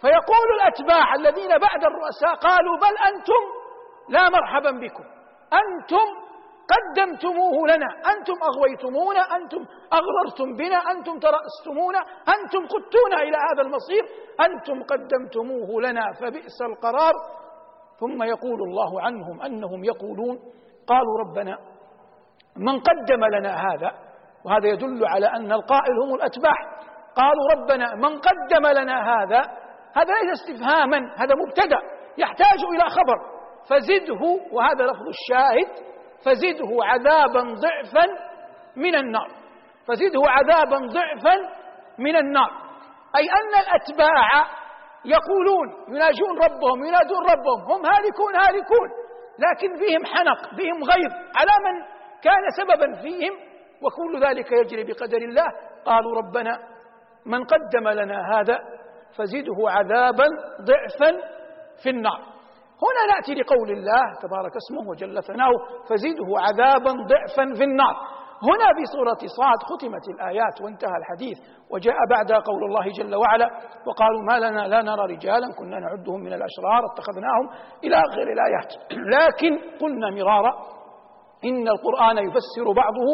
فيقول 0.00 0.48
الأتباع 0.60 1.14
الذين 1.14 1.48
بعد 1.48 1.84
الرؤساء 1.84 2.34
قالوا 2.34 2.76
بل 2.76 3.14
أنتم 3.14 3.42
لا 4.08 4.28
مرحبا 4.28 4.70
بكم. 4.70 5.04
أنتم 5.52 6.23
قدمتموه 6.72 7.56
لنا. 7.68 7.86
أنتم 8.12 8.34
أغويتمونا 8.50 9.20
أنتم 9.36 9.66
أغررتم 9.92 10.56
بنا 10.56 10.76
أنتم 10.76 11.18
ترأستمونا 11.18 11.98
أنتم 12.34 12.66
قدتونا 12.66 13.22
إلى 13.22 13.38
هذا 13.48 13.62
المصير. 13.62 14.04
أنتم 14.40 14.82
قدمتموه 14.82 15.82
لنا 15.82 16.12
فبئس 16.20 16.62
القرار. 16.62 17.14
ثم 18.00 18.22
يقول 18.22 18.62
الله 18.68 19.02
عنهم 19.02 19.42
أنهم 19.42 19.84
يقولون 19.84 20.38
قالوا 20.86 21.18
ربنا 21.18 21.58
من 22.56 22.80
قدم 22.80 23.24
لنا 23.24 23.52
هذا 23.66 23.90
وهذا 24.44 24.68
يدل 24.68 25.06
على 25.06 25.26
أن 25.26 25.52
القائل 25.52 25.94
هم 26.02 26.14
الأتباع. 26.14 26.56
قالوا 27.16 27.44
ربنا 27.56 27.94
من 27.94 28.18
قدم 28.18 28.66
لنا 28.66 28.96
هذا 29.12 29.40
هذا 29.94 30.12
ليس 30.22 30.40
استفهاما 30.40 31.14
هذا 31.16 31.34
مبتدأ 31.34 31.78
يحتاج 32.18 32.60
إلى 32.74 32.90
خبر. 32.90 33.34
فزده 33.70 34.22
وهذا 34.52 34.84
لفظ 34.84 35.06
الشاهد 35.08 35.93
فزده 36.24 36.70
عذابا 36.84 37.40
ضعفا 37.40 38.06
من 38.76 38.94
النار. 38.94 39.28
فزده 39.86 40.22
عذابا 40.26 40.76
ضعفا 40.76 41.36
من 41.98 42.16
النار. 42.16 42.50
أي 43.16 43.22
أن 43.22 43.52
الأتباع 43.64 44.46
يقولون 45.04 45.68
يناجون 45.88 46.38
ربهم 46.38 46.84
ينادون 46.84 47.22
ربهم 47.32 47.60
هم 47.70 47.86
هالكون 47.86 48.36
هالكون. 48.36 48.88
لكن 49.38 49.76
فيهم 49.76 50.04
حنق 50.06 50.54
فيهم 50.56 50.84
غيظ 50.84 51.12
على 51.12 51.52
من 51.64 51.86
كان 52.22 52.50
سببا 52.56 53.02
فيهم. 53.02 53.32
وكل 53.82 54.26
ذلك 54.26 54.52
يجري 54.52 54.84
بقدر 54.84 55.18
الله. 55.18 55.46
قالوا 55.84 56.16
ربنا 56.16 56.58
من 57.26 57.44
قدم 57.44 57.88
لنا 57.88 58.38
هذا 58.38 58.58
فزده 59.18 59.56
عذابا 59.70 60.24
ضعفا 60.60 61.20
في 61.82 61.90
النار. 61.90 62.33
هنا 62.84 63.14
نأتي 63.14 63.34
لقول 63.34 63.70
الله 63.70 64.02
تبارك 64.22 64.52
اسمه 64.56 64.90
وجل 64.90 65.22
ثناؤه 65.22 65.58
فزده 65.88 66.28
عذابا 66.46 66.90
ضعفا 66.90 67.44
في 67.58 67.64
النار. 67.64 67.96
هنا 68.42 68.68
في 68.76 68.84
سورة 68.96 69.20
صاد 69.38 69.60
ختمت 69.70 70.08
الآيات 70.14 70.60
وانتهى 70.62 70.96
الحديث 71.00 71.38
وجاء 71.70 71.96
بعدها 72.10 72.38
قول 72.38 72.64
الله 72.64 72.84
جل 72.98 73.14
وعلا 73.14 73.48
وقالوا 73.86 74.22
ما 74.30 74.38
لنا 74.46 74.68
لا 74.68 74.82
نرى 74.82 75.14
رجالا 75.14 75.46
كنا 75.58 75.78
نعدهم 75.78 76.20
من 76.20 76.32
الأشرار 76.32 76.82
اتخذناهم 76.92 77.46
إلى 77.84 77.96
آخر 77.96 78.26
الآيات. 78.36 78.70
لكن 78.90 79.58
قلنا 79.80 80.10
مرارا 80.10 80.52
إن 81.44 81.68
القرآن 81.68 82.18
يفسر 82.18 82.66
بعضه 82.76 83.06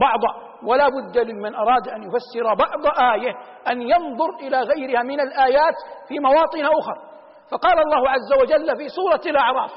بعضا 0.00 0.32
ولا 0.68 0.88
بد 0.88 1.18
لمن 1.18 1.54
أراد 1.54 1.88
أن 1.88 2.02
يفسر 2.02 2.54
بعض 2.54 2.86
آية 3.12 3.32
أن 3.70 3.82
ينظر 3.82 4.30
إلى 4.40 4.60
غيرها 4.60 5.02
من 5.02 5.20
الآيات 5.20 5.74
في 6.08 6.18
مواطن 6.18 6.64
أخرى 6.64 7.15
فقال 7.50 7.78
الله 7.78 8.10
عز 8.10 8.32
وجل 8.42 8.76
في 8.76 8.88
سورة 8.88 9.20
الأعراف 9.26 9.72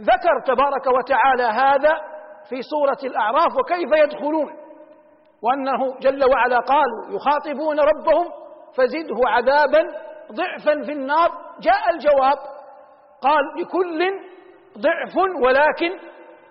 ذكر 0.00 0.40
تبارك 0.46 0.86
وتعالى 0.86 1.42
هذا 1.42 1.94
في 2.48 2.62
سورة 2.62 3.10
الأعراف 3.10 3.56
وكيف 3.60 3.90
يدخلون 4.04 4.56
وأنه 5.42 5.98
جل 5.98 6.24
وعلا 6.24 6.58
قالوا 6.58 7.16
يخاطبون 7.16 7.80
ربهم 7.80 8.32
فزده 8.76 9.16
عذابا 9.26 9.80
ضعفا 10.32 10.82
في 10.86 10.92
النار. 10.92 11.30
جاء 11.60 11.90
الجواب 11.90 12.38
قال 13.22 13.44
لكل 13.60 14.10
ضعف 14.78 15.16
ولكن 15.42 15.98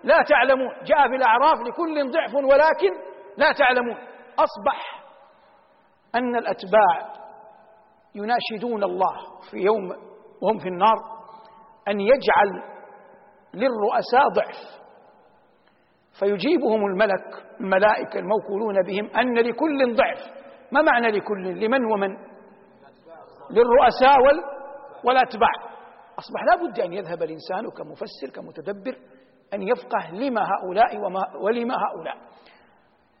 لا 0.04 0.22
تعلمون. 0.22 0.74
جاء 0.84 1.08
في 1.08 1.16
الأعراف 1.16 1.58
لكل 1.60 2.10
ضعف 2.10 2.34
ولكن 2.34 2.90
لا 3.36 3.52
تعلمون. 3.52 3.96
أصبح 4.38 5.02
أن 6.14 6.36
الأتباع 6.36 7.12
يناشدون 8.18 8.84
الله 8.84 9.16
في 9.50 9.56
يوم 9.56 9.88
وهم 10.42 10.58
في 10.58 10.68
النار 10.68 10.96
أن 11.88 12.00
يجعل 12.00 12.78
للرؤساء 13.54 14.28
ضعف. 14.36 14.78
فيجيبهم 16.20 16.86
الملك 16.86 17.44
الملائكة 17.60 18.18
الموكولون 18.18 18.82
بهم 18.82 19.06
أن 19.16 19.38
لكل 19.38 19.96
ضعف. 19.96 20.18
ما 20.72 20.82
معنى 20.82 21.10
لكل؟ 21.10 21.64
لمن 21.64 21.84
ومن؟ 21.92 22.16
للرؤساء 23.50 24.16
والأتباع. 25.04 25.50
أصبح 26.18 26.42
لا 26.44 26.56
بد 26.62 26.80
أن 26.80 26.92
يذهب 26.92 27.22
الإنسان 27.22 27.70
كمفسر 27.70 28.30
كمتدبر 28.34 28.96
أن 29.54 29.62
يفقه 29.62 30.10
لما 30.12 30.40
هؤلاء 30.40 30.96
وما 30.96 31.20
ولما 31.42 31.74
هؤلاء. 31.74 32.16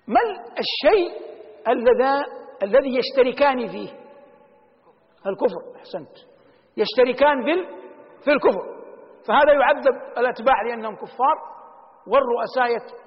ما 0.08 0.20
الشيء 0.58 1.28
الذي 2.62 2.96
يشتركان 2.98 3.66
فيه؟ 3.66 4.07
الكفر 5.26 5.76
أحسنت. 5.76 6.16
يشتركان 6.76 7.44
في 7.44 7.78
في 8.24 8.30
الكفر. 8.32 8.78
فهذا 9.28 9.52
يعذب 9.52 10.18
الأتباع 10.18 10.62
لأنهم 10.62 10.96
كفار 10.96 11.36
والرؤساء 12.06 12.98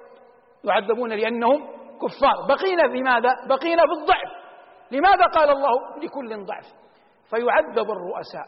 يعذبون 0.64 1.12
لأنهم 1.12 1.66
كفار. 2.02 2.46
بقينا 2.48 2.88
في 2.92 3.02
ماذا؟ 3.02 3.30
بقينا 3.48 3.82
في 3.82 4.00
الضعف 4.00 4.42
لماذا 4.90 5.24
قال 5.34 5.50
الله 5.50 5.96
لكل 5.98 6.44
ضعف؟ 6.44 6.64
فيعذب 7.30 7.90
الرؤساء 7.90 8.46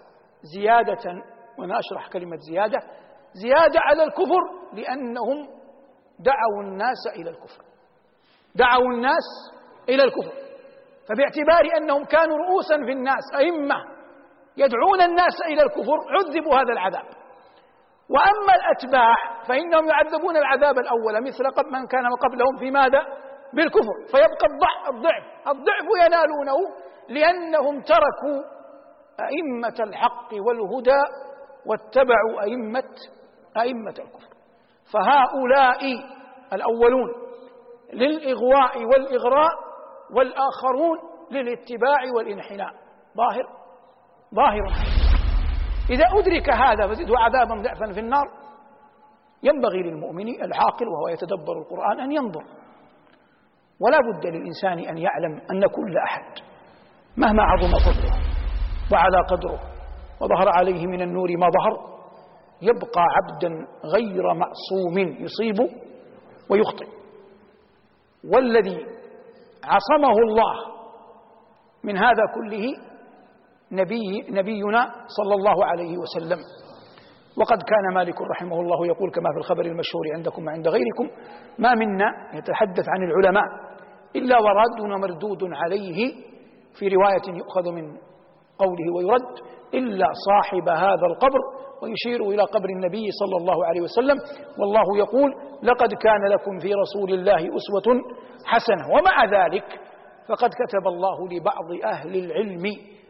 زيادة 0.56 1.22
وأنا 1.58 1.78
أشرح 1.78 2.08
كلمة 2.08 2.36
زيادة 2.36 2.78
زيادة 3.32 3.80
على 3.80 4.04
الكفر 4.04 4.40
لأنهم 4.72 5.48
دعوا 6.18 6.62
الناس 6.62 7.06
إلى 7.16 7.30
الكفر. 7.30 7.64
دعوا 8.54 8.92
الناس 8.94 9.24
إلى 9.88 10.04
الكفر. 10.04 10.32
فباعتبار 11.08 11.76
أنهم 11.76 12.04
كانوا 12.04 12.36
رؤوسا 12.36 12.76
في 12.86 12.92
الناس 12.92 13.24
أئمة 13.36 13.76
يدعون 14.56 15.00
الناس 15.02 15.36
إلى 15.46 15.62
الكفر 15.62 15.98
عذبوا 16.14 16.54
هذا 16.54 16.72
العذاب. 16.72 17.06
وأما 18.10 18.52
الأتباع 18.54 19.14
فإنهم 19.48 19.88
يعذبون 19.88 20.36
العذاب 20.36 20.78
الأول 20.78 21.22
مثل 21.22 21.44
من 21.72 21.86
كان 21.86 22.06
قبلهم 22.22 22.56
في 22.58 22.70
ماذا؟ 22.70 23.06
بالكفر. 23.54 23.96
فيبقى 24.12 24.46
الضعف 24.50 25.24
الضعف 25.48 25.86
ينالونه 26.06 26.56
لأنهم 27.08 27.82
تركوا 27.82 28.42
أئمة 29.20 29.88
الحق 29.88 30.28
والهدى 30.46 31.02
واتبعوا 31.66 32.42
أئمة 32.42 32.94
أئمة 33.56 33.94
الكفر. 33.98 34.34
فهؤلاء 34.92 35.80
الأولون 36.52 37.08
للإغواء 37.92 38.84
والإغراء 38.84 39.63
والآخرون 40.10 40.98
للاتباع 41.30 42.00
والانحناء. 42.16 42.70
ظاهر؟ 43.16 43.46
ظاهر. 44.34 44.66
إذا 45.90 46.04
أدرك 46.18 46.50
هذا 46.50 46.86
فزده 46.86 47.18
عذابا 47.18 47.62
ضعفا 47.62 47.92
في 47.92 48.00
النار. 48.00 48.26
ينبغي 49.42 49.82
للمؤمن 49.82 50.28
العاقل 50.28 50.88
وهو 50.88 51.08
يتدبر 51.08 51.58
القرآن 51.58 52.00
أن 52.00 52.12
ينظر. 52.12 52.44
ولا 53.80 53.98
بد 53.98 54.26
للإنسان 54.26 54.78
أن 54.78 54.98
يعلم 54.98 55.40
أن 55.50 55.66
كل 55.66 55.98
أحد 55.98 56.24
مهما 57.16 57.42
عظم 57.42 57.68
فضله 57.68 58.12
وعلى 58.92 59.16
قدره 59.30 59.60
وظهر 60.20 60.48
عليه 60.48 60.86
من 60.86 61.02
النور 61.02 61.28
ما 61.36 61.46
ظهر 61.46 61.94
يبقى 62.62 63.02
عبدا 63.16 63.66
غير 63.84 64.34
معصوم 64.34 64.98
يصيب 64.98 65.70
ويخطئ. 66.50 66.86
والذي 68.34 68.86
عصمه 69.66 70.16
الله. 70.28 70.54
من 71.84 71.96
هذا 71.98 72.24
كله 72.34 72.66
نبي 73.72 74.22
نبينا 74.30 74.82
صلى 75.06 75.34
الله 75.34 75.64
عليه 75.66 75.98
وسلم. 75.98 76.38
وقد 77.38 77.58
كان 77.62 77.94
مالك 77.94 78.20
رحمه 78.20 78.60
الله 78.60 78.86
يقول 78.86 79.10
كما 79.10 79.30
في 79.32 79.38
الخبر 79.38 79.64
المشهور 79.64 80.04
عندكم 80.14 80.46
وعند 80.46 80.68
غيركم 80.68 81.10
ما 81.58 81.74
منا 81.74 82.06
يتحدث 82.34 82.88
عن 82.88 83.02
العلماء 83.02 83.44
إلا 84.16 84.36
ورد 84.38 84.80
ومردود 84.80 85.38
عليه 85.52 86.12
في 86.78 86.88
رواية 86.88 87.38
يؤخذ 87.38 87.72
من 87.72 87.96
قوله 88.58 88.94
ويرد 88.96 89.34
إلا 89.74 90.06
صاحب 90.26 90.68
هذا 90.68 91.06
القبر 91.10 91.38
ويشير 91.84 92.20
إلى 92.30 92.42
قبر 92.42 92.68
النبي 92.68 93.06
صلى 93.20 93.36
الله 93.36 93.66
عليه 93.66 93.80
وسلم. 93.80 94.16
والله 94.60 94.98
يقول 94.98 95.30
لقد 95.62 95.94
كان 95.94 96.22
لكم 96.34 96.58
في 96.58 96.74
رسول 96.74 97.10
الله 97.18 97.36
أسوة 97.36 97.88
حسنة 98.44 98.84
ومع 98.94 99.24
ذلك 99.24 99.64
فقد 100.28 100.50
كتب 100.50 100.86
الله 100.86 101.28
لبعض 101.32 101.68
أهل 101.94 102.16
العلم 102.24 102.62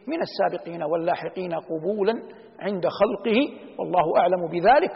من 0.09 0.19
السابقين 0.23 0.83
واللاحقين 0.83 1.52
قبولا 1.54 2.12
عند 2.61 2.85
خلقه 2.88 3.38
والله 3.78 4.07
أعلم 4.21 4.49
بذلك. 4.52 4.95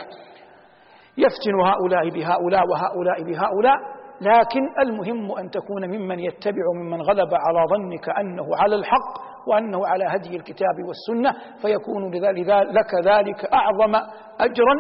يفتن 1.19 1.61
هؤلاء 1.61 2.09
بهؤلاء 2.11 2.63
وهؤلاء 2.71 3.23
بهؤلاء 3.23 3.77
لكن 4.21 4.61
المهم 4.83 5.39
أن 5.39 5.51
تكون 5.51 5.89
ممن 5.89 6.19
يتبع 6.19 6.63
ممن 6.83 7.01
غلب 7.03 7.29
على 7.35 7.61
ظنك 7.71 8.09
أنه 8.09 8.45
على 8.57 8.75
الحق 8.75 9.13
وأنه 9.49 9.87
على 9.87 10.05
هدي 10.05 10.37
الكتاب 10.37 10.77
والسنة 10.87 11.33
فيكون 11.63 12.15
لك 12.51 12.95
ذلك 13.05 13.45
أعظم 13.53 13.95
أجرا 14.41 14.75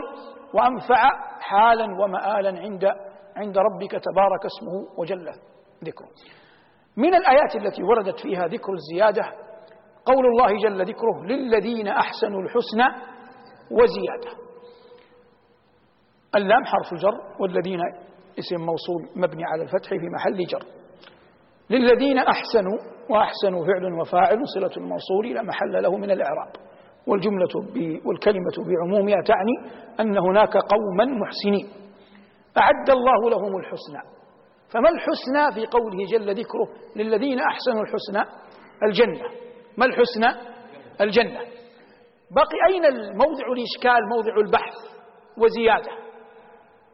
وأنفع 0.54 1.02
حالا 1.40 1.84
ومآلا 1.84 2.60
عند 2.60 2.84
عند 3.36 3.58
ربك 3.58 3.90
تبارك 3.90 4.44
اسمه 4.44 4.98
وجل 4.98 5.30
ذكره. 5.84 6.08
من 6.96 7.14
الآيات 7.14 7.56
التي 7.56 7.82
وردت 7.82 8.20
فيها 8.20 8.46
ذكر 8.46 8.72
الزيادة 8.72 9.22
قول 10.04 10.26
الله 10.26 10.62
جل 10.62 10.84
ذكره 10.84 11.24
للذين 11.24 11.88
أحسنوا 11.88 12.42
الحسنى 12.42 13.02
وزيادة. 13.70 14.38
اللام 16.36 16.64
حرف 16.64 16.94
جر 16.94 17.40
والذين 17.40 17.80
اسم 18.38 18.56
موصول 18.56 19.02
مبني 19.16 19.44
على 19.44 19.62
الفتح 19.62 19.88
في 19.88 20.08
محل 20.14 20.44
جر. 20.46 20.77
للذين 21.70 22.18
أحسنوا 22.18 22.78
وأحسنوا 23.10 23.66
فعل 23.66 24.00
وفاعل 24.00 24.38
صلة 24.54 24.70
الموصول 24.76 25.34
لا 25.34 25.42
محل 25.42 25.82
له 25.82 25.96
من 25.96 26.10
الإعراب. 26.10 26.52
والجملة 27.06 27.54
والكلمة 28.04 28.56
بعمومها 28.58 29.22
تعني 29.26 29.72
أن 30.00 30.18
هناك 30.18 30.56
قوما 30.56 31.04
محسنين. 31.04 31.68
أعد 32.58 32.90
الله 32.90 33.30
لهم 33.30 33.56
الحسنى. 33.56 34.18
فما 34.72 34.88
الحسنى 34.88 35.54
في 35.54 35.66
قوله 35.66 35.96
جل 36.12 36.34
ذكره 36.34 36.68
للذين 36.96 37.38
أحسنوا 37.38 37.82
الحسنى؟ 37.82 38.38
الجنة. 38.82 39.28
ما 39.78 39.84
الحسنى؟ 39.86 40.40
الجنة. 41.00 41.40
بقي 42.30 42.58
أين 42.74 42.84
الموضع 42.84 43.46
الإشكال 43.52 44.08
موضع 44.08 44.36
البحث 44.46 44.74
وزيادة؟ 45.38 45.90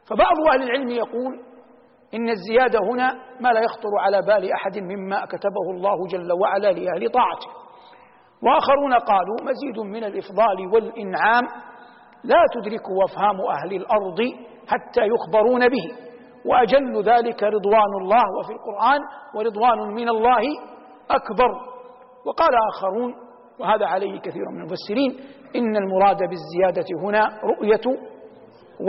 فبعض 0.08 0.36
أهل 0.52 0.62
العلم 0.62 0.88
يقول 0.88 1.40
إن 2.14 2.28
الزيادة 2.28 2.78
هنا 2.92 3.12
ما 3.40 3.48
لا 3.48 3.60
يخطر 3.60 3.88
على 4.00 4.20
بال 4.26 4.52
أحد 4.52 4.78
مما 4.78 5.24
كتبه 5.24 5.66
الله 5.70 6.06
جل 6.06 6.32
وعلا 6.32 6.72
لأهل 6.72 7.10
طاعته. 7.10 7.48
وآخرون 8.42 8.94
قالوا 8.94 9.36
مزيد 9.42 9.78
من 9.86 10.04
الإفضال 10.04 10.66
والإنعام 10.74 11.42
لا 12.24 12.42
تدركه 12.54 13.04
أفهام 13.04 13.40
أهل 13.40 13.76
الأرض 13.76 14.20
حتى 14.68 15.00
يخبرون 15.14 15.68
به 15.68 15.86
وأجل 16.46 17.02
ذلك 17.02 17.42
رضوان 17.42 17.92
الله 18.00 18.22
وفي 18.38 18.52
القرآن 18.52 19.00
ورضوان 19.34 19.94
من 19.94 20.08
الله 20.08 20.42
أكبر. 21.10 21.50
وقال 22.26 22.50
آخرون 22.74 23.14
وهذا 23.60 23.86
عليه 23.86 24.20
كثير 24.20 24.42
من 24.52 24.60
المفسرين 24.60 25.34
إن 25.56 25.76
المراد 25.76 26.18
بالزيادة 26.18 26.86
هنا 27.02 27.40
رؤية 27.44 27.98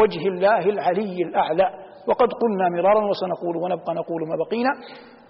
وجه 0.02 0.28
الله 0.28 0.60
العلي 0.70 1.24
الأعلى. 1.24 1.85
وقد 2.08 2.28
قلنا 2.42 2.70
مرارا 2.70 3.06
وسنقول 3.10 3.56
ونبقى 3.58 3.94
نقول 3.94 4.22
ما 4.30 4.36
بقينا 4.46 4.70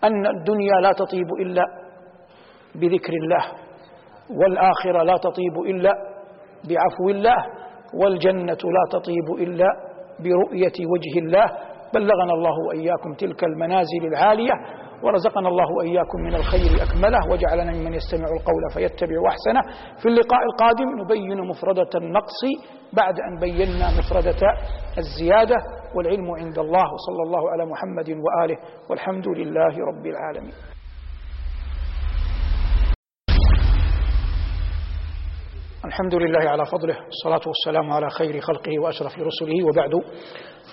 أن 0.03 0.25
الدنيا 0.25 0.75
لا 0.81 0.91
تطيب 0.91 1.27
إلا 1.41 1.63
بذكر 2.75 3.13
الله 3.13 3.43
والآخرة 4.39 5.03
لا 5.03 5.17
تطيب 5.17 5.55
إلا 5.69 5.93
بعفو 6.69 7.09
الله 7.09 7.35
والجنة 7.93 8.57
لا 8.77 8.83
تطيب 8.91 9.27
إلا 9.39 9.67
برؤية 10.19 10.77
وجه 10.93 11.19
الله. 11.19 11.45
بلغنا 11.93 12.33
الله 12.33 12.55
وإياكم 12.67 13.13
تلك 13.13 13.43
المنازل 13.43 14.03
العالية 14.07 14.53
ورزقنا 15.03 15.47
الله 15.49 15.65
وإياكم 15.77 16.19
من 16.27 16.35
الخير 16.35 16.71
أكمله 16.85 17.19
وجعلنا 17.31 17.71
ممن 17.73 17.93
يستمع 17.93 18.27
القول 18.37 18.63
فيتبع 18.73 19.15
أحسنه. 19.31 19.61
في 20.01 20.05
اللقاء 20.09 20.39
القادم 20.43 20.85
نبين 21.01 21.47
مفردة 21.49 21.89
النقص 21.95 22.41
بعد 22.93 23.13
أن 23.19 23.39
بينا 23.39 23.87
مفردة 23.99 24.41
الزيادة. 24.97 25.55
والعلم 25.95 26.31
عند 26.31 26.59
الله 26.59 26.83
وصلى 26.93 27.23
الله 27.27 27.51
على 27.51 27.65
محمد 27.65 28.09
وآله 28.09 28.57
والحمد 28.89 29.27
لله 29.27 29.73
رب 29.89 30.05
العالمين. 30.05 30.53
الحمد 35.85 36.15
لله 36.15 36.49
على 36.49 36.65
فضله 36.65 36.97
والصلاة 37.05 37.41
والسلام 37.47 37.91
على 37.91 38.09
خير 38.09 38.41
خلقه 38.41 38.79
وأشرف 38.79 39.19
رسله 39.19 39.63
وبعد 39.69 39.91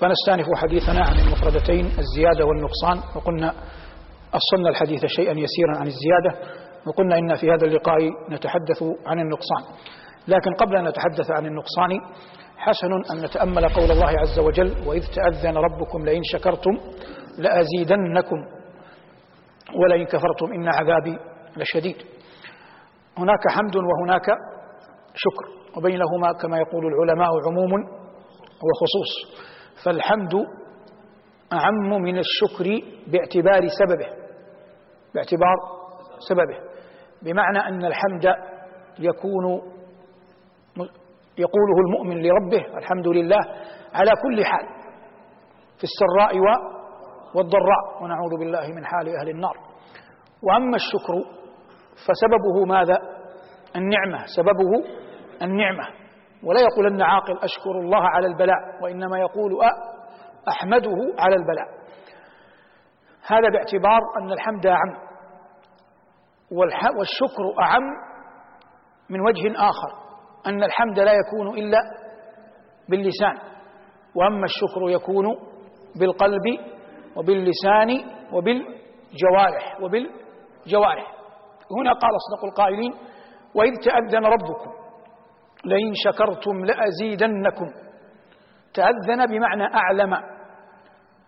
فنستأنف 0.01 0.47
حديثنا 0.57 1.01
عن 1.01 1.17
المفردتين 1.27 1.85
الزيادة 1.85 2.45
والنقصان 2.47 3.17
وقلنا 3.17 3.55
أصلنا 4.35 4.69
الحديث 4.69 5.07
شيئا 5.07 5.33
يسيرا 5.33 5.77
عن 5.77 5.87
الزيادة 5.87 6.53
وقلنا 6.87 7.19
إن 7.19 7.35
في 7.35 7.51
هذا 7.51 7.67
اللقاء 7.67 7.99
نتحدث 8.31 8.83
عن 9.07 9.21
النقصان. 9.21 9.63
لكن 10.29 10.55
قبل 10.55 10.77
أن 10.77 10.85
نتحدث 10.89 11.31
عن 11.31 11.47
النقصان 11.47 11.91
حسن 12.63 12.93
أن 13.13 13.25
نتأمل 13.25 13.69
قول 13.69 13.91
الله 13.91 14.09
عز 14.21 14.39
وجل 14.39 14.89
وإذ 14.89 15.03
تأذن 15.15 15.57
ربكم 15.57 16.05
لئن 16.05 16.21
شكرتم 16.25 16.71
لأزيدنكم 17.39 18.37
ولئن 19.83 20.05
كفرتم 20.07 20.53
إن 20.55 20.69
عذابي 20.69 21.19
لشديد. 21.57 21.97
هناك 23.19 23.49
حمد 23.51 23.77
وهناك 23.77 24.27
شكر 25.15 25.77
وبينهما 25.77 26.33
كما 26.43 26.59
يقول 26.59 26.85
العلماء 26.87 27.29
عموم 27.49 27.73
وخصوص. 28.67 29.43
فالحمد 29.85 30.35
أعم 31.53 32.03
من 32.03 32.19
الشكر 32.19 32.65
باعتبار 33.07 33.69
سببه 33.69 34.09
باعتبار 35.15 35.57
سببه 36.29 36.59
بمعنى 37.23 37.59
أن 37.59 37.85
الحمد 37.85 38.25
يكون 38.99 39.73
يقوله 41.39 41.81
المؤمن 41.87 42.23
لربه 42.23 42.79
الحمد 42.79 43.09
لله 43.09 43.39
على 43.95 44.11
كل 44.23 44.45
حال 44.45 44.67
في 45.79 45.85
السراء 45.85 46.39
والضراء 47.35 48.03
ونعوذ 48.03 48.39
بالله 48.39 48.67
من 48.77 48.85
حال 48.85 49.17
أهل 49.21 49.29
النار. 49.29 49.57
وأما 50.43 50.77
الشكر 50.77 51.15
فسببه 52.07 52.65
ماذا؟ 52.67 52.99
النعمة 53.77 54.25
سببه 54.37 54.71
النعمة. 55.43 55.85
ولا 56.45 56.61
يقول 56.61 56.87
أن 56.87 57.03
عاقل 57.03 57.39
أشكر 57.39 57.71
الله 57.71 58.09
على 58.09 58.27
البلاء 58.27 58.83
وإنما 58.83 59.19
يقول 59.19 59.53
أحمده 60.49 60.97
على 61.19 61.37
البلاء. 61.37 61.69
هذا 63.27 63.49
باعتبار 63.53 64.01
أن 64.19 64.33
الحمد 64.33 64.67
أعم 64.67 64.91
والشكر 66.99 67.63
أعم 67.63 67.83
من 69.11 69.21
وجه 69.21 69.53
آخر. 69.57 70.02
أن 70.47 70.63
الحمد 70.63 70.99
لا 70.99 71.13
يكون 71.13 71.59
إلا 71.59 71.79
باللسان 72.89 73.37
وأما 74.15 74.45
الشكر 74.45 74.91
يكون 74.91 75.27
بالقلب 76.01 76.43
وباللسان 77.17 77.91
وبالجوارح 78.33 79.81
وبالجوارح. 79.83 81.13
هنا 81.79 81.93
قال 81.93 82.11
أصدق 82.17 82.45
القائلين 82.45 82.95
وإذ 83.55 83.73
تأذن 83.85 84.27
ربكم 84.27 84.71
لئن 85.65 85.93
شكرتم 85.95 86.65
لأزيدنكم. 86.65 87.67
تأذن 88.75 89.27
بمعنى 89.27 89.65
أعلم 89.75 90.15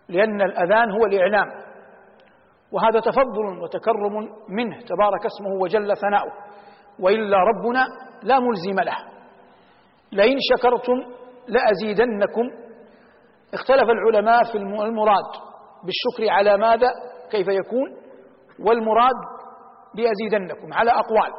لأن 0.08 0.42
الأذان 0.42 0.90
هو 0.90 1.06
الإعلام 1.06 1.46
وهذا 2.72 3.00
تفضل 3.00 3.62
وتكرم 3.62 4.28
منه 4.48 4.76
تبارك 4.78 5.26
اسمه 5.26 5.62
وجل 5.62 5.96
ثناؤه. 5.96 6.32
وإلا 7.00 7.36
ربنا 7.36 7.86
لا 8.22 8.38
ملزم 8.40 8.80
له. 8.80 8.96
لئن 10.12 10.36
شكرتم 10.40 11.14
لأزيدنكم. 11.48 12.50
اختلف 13.54 13.90
العلماء 13.90 14.44
في 14.52 14.58
المراد 14.58 15.30
بالشكر 15.84 16.30
على 16.32 16.56
ماذا؟ 16.56 16.88
كيف 17.30 17.48
يكون؟ 17.48 17.96
والمراد 18.66 19.14
بأزيدنكم 19.96 20.72
على 20.72 20.90
أقوال. 20.90 21.32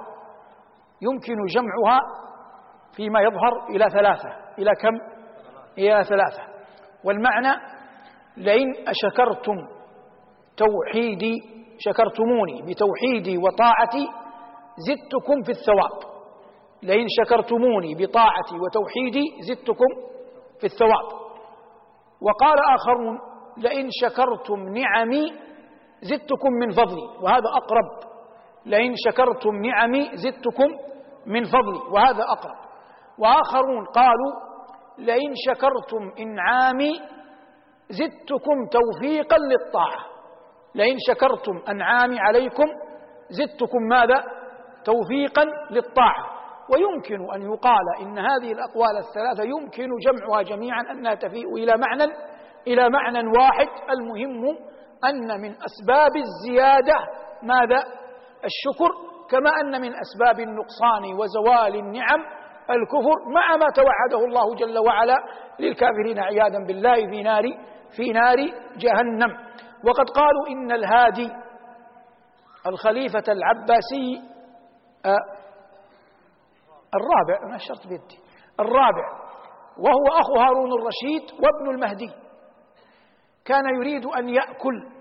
يمكن 1.01 1.35
جمعها 1.55 1.99
فيما 2.95 3.21
يظهر 3.21 3.69
إلى 3.69 3.89
ثلاثة. 3.89 4.29
إلى 4.57 4.71
كم؟ 4.81 4.95
إلى 5.77 6.03
ثلاثة. 6.03 6.43
والمعنى 7.03 7.61
لئن 8.37 8.73
أشكرتم 8.87 9.55
توحيدي 10.57 11.35
شكرتموني 11.77 12.61
بتوحيدي 12.61 13.37
وطاعتي 13.37 14.07
زدتكم 14.77 15.43
في 15.43 15.51
الثواب. 15.51 16.15
لئن 16.83 17.05
شكرتموني 17.09 17.95
بطاعتي 17.95 18.55
وتوحيدي 18.55 19.23
زدتكم 19.41 19.91
في 20.59 20.63
الثواب. 20.63 21.25
وقال 22.21 22.57
آخرون 22.75 23.19
لئن 23.57 23.89
شكرتم 24.01 24.59
نعمي 24.59 25.25
زدتكم 26.01 26.51
من 26.61 26.71
فضلي. 26.71 27.07
وهذا 27.21 27.49
أقرب. 27.55 28.11
لئن 28.65 28.93
شكرتم 29.07 29.55
نعمي 29.55 30.09
زدتكم 30.13 30.69
من 31.25 31.43
فضلي. 31.43 31.79
وهذا 31.91 32.23
أقرب. 32.23 32.57
وآخرون 33.19 33.85
قالوا 33.85 34.33
لئن 34.97 35.33
شكرتم 35.47 36.11
إنعامي 36.19 36.93
زدتكم 37.89 38.67
توفيقا 38.71 39.37
للطاعة. 39.37 40.05
لئن 40.75 40.95
شكرتم 41.07 41.61
أنعامي 41.69 42.19
عليكم 42.19 42.65
زدتكم 43.29 43.81
ماذا؟ 43.89 44.44
توفيقا 44.85 45.45
للطاعة. 45.71 46.35
ويمكن 46.73 47.33
أن 47.35 47.41
يقال 47.41 47.85
إن 48.01 48.17
هذه 48.19 48.51
الأقوال 48.51 48.97
الثلاثة 48.97 49.43
يمكن 49.43 49.89
جمعها 50.05 50.41
جميعا 50.41 50.81
أنها 50.91 51.15
تفيء 51.15 51.53
إلى 51.53 51.77
معنى 51.77 52.03
إلى 52.67 52.89
معنى 52.89 53.19
واحد. 53.39 53.67
المهم 53.89 54.57
أن 55.09 55.41
من 55.41 55.51
أسباب 55.51 56.11
الزيادة 56.15 56.95
ماذا؟ 57.43 57.83
الشكر. 58.45 58.91
كما 59.29 59.49
أن 59.61 59.81
من 59.81 59.93
أسباب 59.95 60.39
النقصان 60.39 61.13
وزوال 61.19 61.75
النعم 61.75 62.19
الكفر 62.69 63.29
مع 63.33 63.55
ما 63.57 63.65
توعده 63.75 64.25
الله 64.25 64.55
جل 64.55 64.77
وعلا 64.77 65.15
للكافرين 65.59 66.19
عياذا 66.19 66.59
بالله 66.67 66.95
في 66.95 67.23
نار 67.23 67.43
في 67.97 68.11
نار 68.11 68.37
جهنم. 68.77 69.37
وقد 69.87 70.09
قالوا 70.09 70.47
إن 70.49 70.71
الهادي 70.71 71.31
الخليفة 72.67 73.23
العباسي 73.27 74.34
الرابع 76.95 77.47
أنا 77.47 77.55
أشرت 77.55 77.87
بيدي. 77.87 78.19
الرابع 78.59 79.25
وهو 79.77 80.19
أخو 80.19 80.39
هارون 80.39 80.71
الرشيد 80.73 81.41
وابن 81.43 81.69
المهدي. 81.69 82.11
كان 83.45 83.75
يريد 83.75 84.05
أن 84.05 84.29
يأكل 84.29 84.91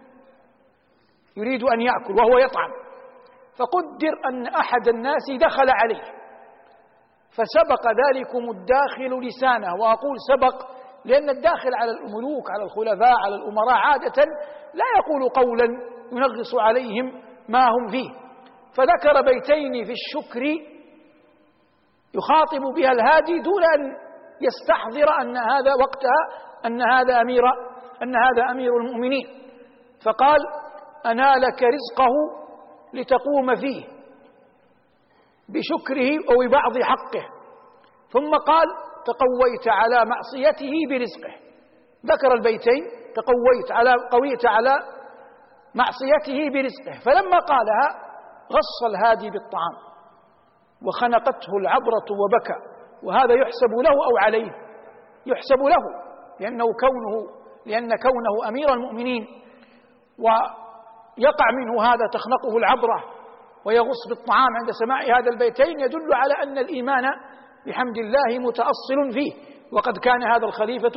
يريد 1.37 1.63
أن 1.63 1.81
يأكل 1.81 2.15
وهو 2.19 2.39
يطعم. 2.39 2.71
فقدر 3.59 4.29
أن 4.29 4.47
أحد 4.47 4.89
الناس 4.89 5.23
دخل 5.41 5.71
عليه. 5.71 6.03
فسبق 7.31 7.87
ذلكم 7.89 8.51
الداخل 8.51 9.27
لسانه. 9.27 9.75
وأقول 9.81 10.17
سبق 10.29 10.75
لأن 11.05 11.31
الداخل 11.31 11.75
على 11.75 11.91
الملوك 11.91 12.51
على 12.51 12.63
الخلفاء 12.63 13.15
على 13.25 13.35
الأمراء 13.35 13.75
عادة 13.75 14.25
لا 14.75 14.85
يقول 14.99 15.29
قولا 15.29 15.65
ينغص 16.13 16.55
عليهم 16.55 17.23
ما 17.49 17.69
هم 17.69 17.89
فيه. 17.91 18.24
فذكر 18.77 19.23
بيتين 19.23 19.85
في 19.85 19.93
الشكر 19.93 20.43
يخاطب 22.15 22.75
بها 22.77 22.93
الهادي 22.93 23.39
دون 23.39 23.65
أن 23.65 23.97
يستحضر 24.41 25.21
أن 25.21 25.37
هذا 25.37 25.75
وقتها 25.81 26.45
أن 26.67 26.83
هذا 26.83 27.21
أمير 27.21 27.43
أن 28.03 28.15
هذا 28.17 28.51
أمير 28.51 28.77
المؤمنين. 28.77 29.27
فقال 30.05 30.39
أنالك 31.07 31.63
رزقه 31.63 32.15
لتقوم 32.95 33.55
فيه 33.55 33.85
بشكره 35.49 36.11
أو 36.31 36.49
ببعض 36.49 36.79
حقه. 36.83 37.27
ثم 38.09 38.37
قال 38.37 38.67
تقويت 39.07 39.69
على 39.69 40.05
معصيته 40.05 40.73
برزقه. 40.91 41.35
ذكر 42.07 42.35
البيتين 42.35 42.83
تقويت 43.15 43.73
على 43.73 43.95
قويت 44.13 44.47
على 44.47 44.77
معصيته 45.75 46.51
برزقه. 46.51 47.05
فلما 47.05 47.39
قالها 47.39 48.04
غص 48.53 48.85
الهادي 48.91 49.31
بالطعام 49.31 49.77
وخنقته 50.87 51.57
العبرة 51.61 52.07
وبكى 52.21 52.75
وهذا 53.03 53.35
يحسب 53.35 53.73
له 53.85 53.91
أو 53.91 54.17
عليه؟ 54.19 54.51
يحسب 55.27 55.59
له 55.63 56.05
لأنه 56.41 56.65
كونه 56.65 57.45
لأن 57.67 57.89
كونه 57.97 58.49
أمير 58.49 58.73
المؤمنين 58.73 59.27
ويقع 60.19 61.51
منه 61.53 61.83
هذا 61.83 62.07
تخنقه 62.13 62.57
العبرة 62.57 63.05
ويغص 63.65 64.09
بالطعام 64.09 64.49
عند 64.61 64.71
سماع 64.71 65.19
هذا 65.19 65.31
البيتين 65.31 65.81
يدل 65.81 66.15
على 66.15 66.35
أن 66.43 66.59
الإيمان 66.59 67.05
بحمد 67.67 67.99
الله 67.99 68.39
متأصل 68.39 69.13
فيه. 69.13 69.33
وقد 69.73 69.99
كان 69.99 70.23
هذا 70.23 70.47
الخليفة 70.47 70.93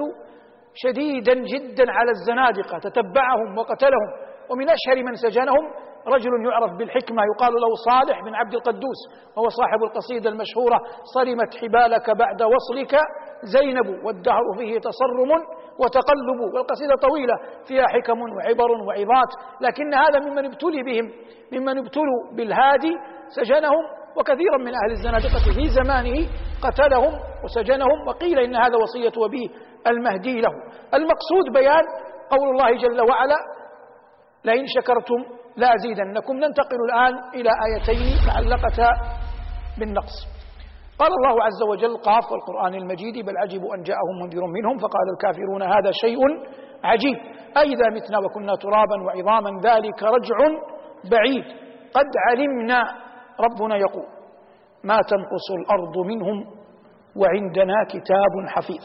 شديدا 0.74 1.34
جدا 1.34 1.92
على 1.92 2.12
الزنادقة 2.12 2.78
تتبعهم 2.80 3.58
وقتلهم 3.58 4.10
ومن 4.50 4.70
أشهر 4.70 5.04
من 5.04 5.16
سجنهم 5.16 5.87
رجل 6.08 6.32
يعرف 6.50 6.72
بالحكمة 6.78 7.22
يقال 7.34 7.54
له 7.54 7.70
صالح 7.90 8.22
بن 8.26 8.36
عبد 8.36 8.54
القدوس 8.54 9.00
وهو 9.36 9.50
صاحب 9.50 9.84
القصيدة 9.84 10.30
المشهورة 10.30 10.80
صرمت 11.16 11.56
حبالك 11.62 12.10
بعد 12.10 12.42
وصلك 12.44 13.00
زينب 13.44 14.06
والدهر 14.06 14.44
فيه 14.58 14.80
تصرم 14.80 15.32
وتقلب 15.80 16.40
والقصيدة 16.54 16.96
طويلة 17.02 17.34
فيها 17.68 17.86
حكم 17.88 18.20
وعبر 18.22 18.72
وعظات 18.72 19.32
لكن 19.62 19.94
هذا 19.94 20.20
ممن 20.20 20.46
ابتلي 20.46 20.84
بهم 20.84 21.12
ممن 21.52 21.78
ابتلوا 21.78 22.20
بالهادي 22.36 22.94
سجنهم 23.28 23.84
وكثيرا 24.18 24.58
من 24.58 24.74
أهل 24.74 24.92
الزنادقة 24.92 25.40
في 25.56 25.70
زمانه 25.70 26.28
قتلهم 26.64 27.14
وسجنهم 27.44 28.08
وقيل 28.08 28.40
إن 28.40 28.56
هذا 28.56 28.76
وصية 28.78 29.26
أبيه 29.26 29.48
المهدي 29.88 30.42
له. 30.42 30.50
المقصود 30.94 31.54
بيان 31.54 31.84
قول 32.30 32.50
الله 32.50 32.78
جل 32.78 33.10
وعلا 33.10 33.36
لئن 34.46 34.66
شكرتم 34.68 35.38
لأزيدنكم 35.58 36.36
ننتقل 36.36 36.80
الآن 36.90 37.14
إلى 37.34 37.50
آيتين 37.68 38.28
معلقتا 38.28 38.90
بالنقص. 39.80 40.18
قال 41.00 41.12
الله 41.20 41.44
عز 41.44 41.62
وجل 41.70 41.98
قاف 41.98 42.32
والقرآن 42.32 42.74
المجيد 42.74 43.26
بل 43.26 43.38
عجبوا 43.38 43.76
أن 43.76 43.82
جاءهم 43.82 44.16
منذر 44.22 44.46
منهم 44.46 44.78
فقال 44.78 45.08
الكافرون 45.14 45.62
هذا 45.62 45.92
شيء 45.92 46.20
عجيب. 46.84 47.18
أئذا 47.58 47.90
متنا 47.96 48.18
وكنا 48.20 48.56
ترابا 48.56 48.98
وعظاما 49.06 49.62
ذلك 49.70 50.04
رجع 50.04 50.38
بعيد. 51.12 51.46
قد 51.94 52.10
علمنا 52.30 52.80
ربنا 53.40 53.76
يقول 53.76 54.08
ما 54.84 54.98
تنقص 55.02 55.48
الأرض 55.60 55.98
منهم 55.98 56.46
وعندنا 57.16 57.84
كتاب 57.90 58.34
حفيظ. 58.48 58.84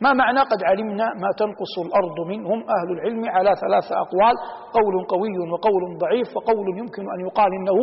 ما 0.00 0.12
معنى 0.12 0.40
قد 0.40 0.64
علمنا 0.64 1.04
ما 1.04 1.30
تنقص 1.38 1.74
الأرض 1.86 2.26
منهم 2.28 2.58
أهل 2.60 2.88
العلم 2.92 3.28
على 3.28 3.50
ثلاث 3.62 3.92
أقوال 3.92 4.34
قول 4.72 5.04
قوي 5.08 5.50
وقول 5.52 5.98
ضعيف 5.98 6.36
وقول 6.36 6.78
يمكن 6.78 7.02
أن 7.02 7.26
يقال 7.26 7.50
إنه 7.60 7.78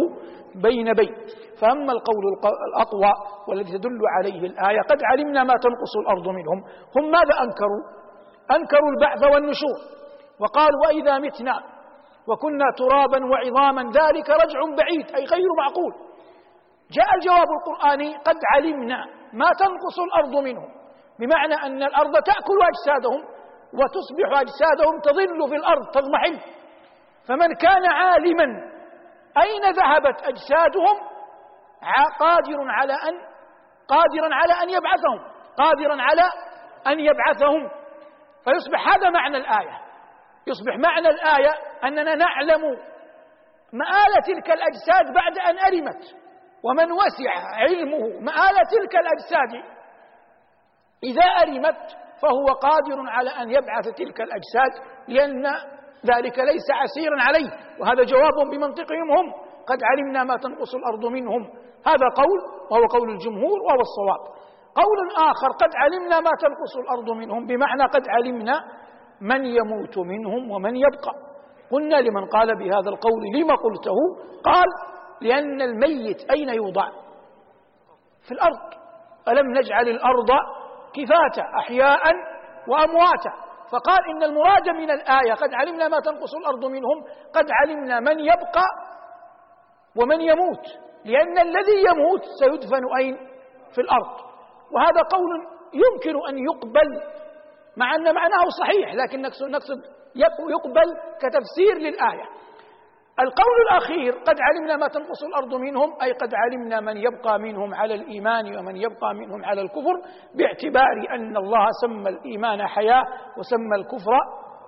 بين 0.55 0.93
بين 0.93 1.15
فأما 1.61 1.91
القول 1.91 2.23
الأقوى 2.69 3.13
والذي 3.47 3.77
تدل 3.77 3.99
عليه 4.17 4.39
الآية 4.47 4.81
قد 4.81 4.99
علمنا 5.03 5.43
ما 5.43 5.53
تنقص 5.53 5.93
الأرض 6.01 6.27
منهم. 6.27 6.63
هم 6.97 7.11
ماذا 7.11 7.35
أنكروا؟ 7.43 7.83
أنكروا 8.51 8.89
البعث 8.89 9.23
والنشور. 9.33 9.77
وقالوا 10.39 10.79
وإذا 10.87 11.17
متنا 11.19 11.63
وكنا 12.27 12.65
ترابا 12.77 13.25
وعظاما 13.25 13.81
ذلك 13.81 14.29
رجع 14.29 14.59
بعيد 14.77 15.15
أي 15.15 15.25
غير 15.25 15.47
معقول. 15.57 15.93
جاء 16.91 17.15
الجواب 17.15 17.47
القرآني 17.57 18.15
قد 18.17 18.35
علمنا 18.53 19.05
ما 19.33 19.49
تنقص 19.59 19.99
الأرض 20.07 20.43
منهم. 20.43 20.82
بمعنى 21.19 21.53
أن 21.53 21.83
الأرض 21.83 22.13
تأكل 22.13 22.57
أجسادهم 22.71 23.21
وتصبح 23.73 24.39
أجسادهم 24.39 24.99
تظل 24.99 25.49
في 25.49 25.55
الأرض 25.55 25.91
تضمحل. 25.93 26.39
فمن 27.27 27.55
كان 27.55 27.85
عالما 27.85 28.43
أين 29.43 29.61
ذهبت 29.61 30.21
أجسادهم؟ 30.23 31.13
قادر 32.19 32.69
على 32.69 32.93
أن 32.93 33.33
قادرا 33.87 34.35
على 34.35 34.53
أن 34.53 34.69
يبعثهم. 34.69 35.33
قادرا 35.57 36.01
على 36.01 36.23
أن 36.87 36.99
يبعثهم. 36.99 37.69
فيصبح 38.45 38.95
هذا 38.95 39.09
معنى 39.09 39.37
الآية. 39.37 39.81
يصبح 40.47 40.75
معنى 40.77 41.09
الآية 41.09 41.53
أننا 41.83 42.15
نعلم 42.15 42.61
مآل 43.73 44.23
تلك 44.25 44.51
الأجساد 44.51 45.13
بعد 45.13 45.37
أن 45.37 45.59
أرمت. 45.59 46.03
ومن 46.63 46.91
وسع 46.91 47.31
علمه 47.55 48.19
مآل 48.19 48.55
تلك 48.71 48.95
الأجساد 48.95 49.72
إذا 51.03 51.23
أرمت 51.43 51.85
فهو 52.21 52.45
قادر 52.45 53.09
على 53.09 53.29
أن 53.29 53.49
يبعث 53.49 53.87
تلك 53.97 54.21
الأجساد 54.21 54.73
لأن 55.07 55.43
ذلك 56.05 56.39
ليس 56.39 56.67
عسيرا 56.71 57.17
عليه 57.21 57.49
وهذا 57.79 58.03
جواب 58.03 58.49
بمنطقهم 58.51 59.11
هم. 59.17 59.33
قد 59.67 59.79
علمنا 59.83 60.23
ما 60.23 60.35
تنقص 60.37 60.75
الأرض 60.75 61.05
منهم. 61.05 61.41
هذا 61.87 62.07
قول 62.15 62.39
وهو 62.71 62.85
قول 62.85 63.09
الجمهور 63.09 63.59
وهو 63.61 63.81
الصواب. 63.81 64.23
قول 64.75 65.27
آخر 65.29 65.47
قد 65.47 65.69
علمنا 65.75 66.19
ما 66.19 66.29
تنقص 66.41 66.77
الأرض 66.83 67.09
منهم. 67.17 67.45
بمعنى 67.45 67.83
قد 67.83 68.07
علمنا 68.09 68.63
من 69.21 69.45
يموت 69.45 69.97
منهم 69.97 70.51
ومن 70.51 70.75
يبقى. 70.75 71.13
قلنا 71.71 71.95
لمن 71.95 72.25
قال 72.25 72.57
بهذا 72.59 72.89
القول 72.89 73.23
لما 73.35 73.55
قلته؟ 73.55 73.95
قال 74.45 74.67
لأن 75.21 75.61
الميت 75.61 76.31
أين 76.31 76.49
يوضع؟ 76.49 76.89
في 78.27 78.31
الأرض. 78.31 78.73
ألم 79.27 79.57
نجعل 79.57 79.87
الأرض 79.89 80.29
كفاتا 80.95 81.57
أحياء 81.59 82.01
وأمواتا. 82.67 83.33
فقال 83.71 83.99
إن 84.15 84.23
المراد 84.23 84.69
من 84.69 84.91
الآية 84.91 85.33
قد 85.33 85.53
علمنا 85.53 85.87
ما 85.87 85.99
تنقص 85.99 86.35
الأرض 86.35 86.65
منهم 86.65 87.03
قد 87.33 87.45
علمنا 87.51 87.99
من 87.99 88.19
يبقى 88.19 88.65
ومن 90.01 90.21
يموت. 90.21 90.65
لأن 91.05 91.37
الذي 91.37 91.83
يموت 91.89 92.21
سيدفن 92.39 92.81
أين؟ 92.97 93.17
في 93.75 93.81
الأرض. 93.81 94.17
وهذا 94.71 95.01
قول 95.11 95.29
يمكن 95.73 96.27
أن 96.29 96.37
يقبل 96.37 97.01
مع 97.77 97.95
أن 97.95 98.15
معناه 98.15 98.43
صحيح 98.59 98.93
لكن 98.93 99.21
نقصد 99.21 99.81
يقبل 100.49 100.97
كتفسير 101.19 101.77
للآية. 101.77 102.42
القول 103.19 103.55
الأخير 103.71 104.13
قد 104.13 104.35
علمنا 104.39 104.75
ما 104.77 104.87
تنقص 104.87 105.23
الأرض 105.23 105.53
منهم 105.53 105.93
أي 106.01 106.11
قد 106.11 106.29
علمنا 106.33 106.79
من 106.79 106.97
يبقى 106.97 107.39
منهم 107.39 107.73
على 107.75 107.93
الإيمان 107.93 108.57
ومن 108.57 108.75
يبقى 108.75 109.13
منهم 109.13 109.45
على 109.45 109.61
الكفر 109.61 109.93
باعتبار 110.35 111.15
أن 111.15 111.37
الله 111.37 111.67
سمى 111.81 112.09
الإيمان 112.09 112.67
حياة 112.67 113.03
وسمى 113.37 113.75
الكفر 113.75 114.19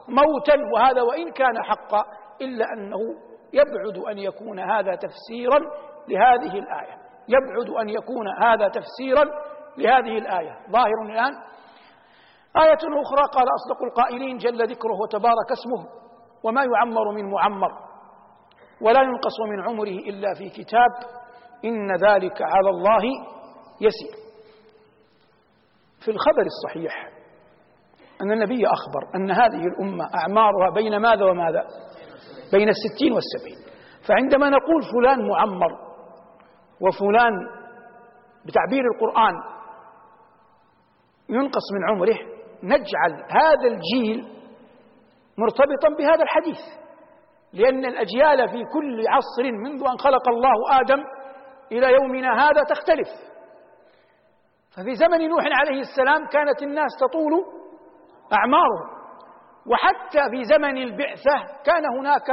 موتا 0.07 0.55
وهذا 0.73 1.01
وإن 1.01 1.31
كان 1.31 1.63
حقا 1.63 2.03
إلا 2.41 2.65
أنه 2.73 2.99
يبعد 3.53 3.97
أن 4.11 4.17
يكون 4.17 4.59
هذا 4.59 4.95
تفسيرا 4.95 5.59
لهذه 6.07 6.59
الآية. 6.59 6.95
يبعد 7.27 7.69
أن 7.81 7.89
يكون 7.89 8.27
هذا 8.43 8.67
تفسيرا 8.67 9.23
لهذه 9.77 10.17
الآية. 10.17 10.57
ظاهر 10.71 11.01
الآن. 11.05 11.33
آية 12.57 13.01
أخرى 13.01 13.23
قال 13.33 13.45
أصدق 13.55 13.83
القائلين 13.83 14.37
جل 14.37 14.63
ذكره 14.63 14.93
وتبارك 15.03 15.51
اسمه 15.51 15.89
وما 16.43 16.63
يعمر 16.63 17.11
من 17.11 17.31
معمر. 17.31 17.84
ولا 18.81 19.01
ينقص 19.01 19.39
من 19.49 19.63
عمره 19.69 19.99
إلا 20.09 20.33
في 20.33 20.49
كتاب 20.49 20.89
إن 21.65 21.91
ذلك 21.91 22.41
على 22.41 22.69
الله 22.69 23.03
يسير. 23.81 24.25
في 26.05 26.11
الخبر 26.11 26.45
الصحيح 26.45 27.09
أن 28.21 28.31
النبي 28.31 28.63
أخبر 28.67 29.15
أن 29.15 29.31
هذه 29.31 29.63
الأمة 29.67 30.05
أعمارها 30.15 30.69
بين 30.75 30.97
ماذا 30.97 31.25
وماذا؟ 31.25 31.63
بين 32.51 32.69
الستين 32.69 33.13
والسبعين. 33.13 33.75
فعندما 34.07 34.49
نقول 34.49 34.83
فلان 34.93 35.27
معمر 35.27 35.71
وفلان 36.81 37.31
بتعبير 38.45 38.83
القرآن 38.95 39.33
ينقص 41.29 41.71
من 41.73 41.89
عمره 41.89 42.17
نجعل 42.63 43.25
هذا 43.29 43.67
الجيل 43.67 44.27
مرتبطا 45.37 45.89
بهذا 45.97 46.23
الحديث. 46.23 46.84
لأن 47.55 47.85
الأجيال 47.85 48.49
في 48.49 48.63
كل 48.73 49.07
عصر 49.07 49.43
منذ 49.63 49.83
أن 49.91 49.97
خلق 49.97 50.29
الله 50.29 50.79
آدم 50.81 51.03
إلى 51.71 51.93
يومنا 51.93 52.33
هذا 52.33 52.63
تختلف. 52.69 53.07
ففي 54.75 54.95
زمن 54.95 55.29
نوح 55.29 55.43
عليه 55.59 55.79
السلام 55.81 56.27
كانت 56.27 56.63
الناس 56.63 56.91
تطول 56.99 57.31
أعمارهم 58.33 58.95
وحتى 59.67 60.29
في 60.31 60.43
زمن 60.43 60.77
البعثة 60.77 61.63
كان 61.65 61.83
هناك 61.99 62.29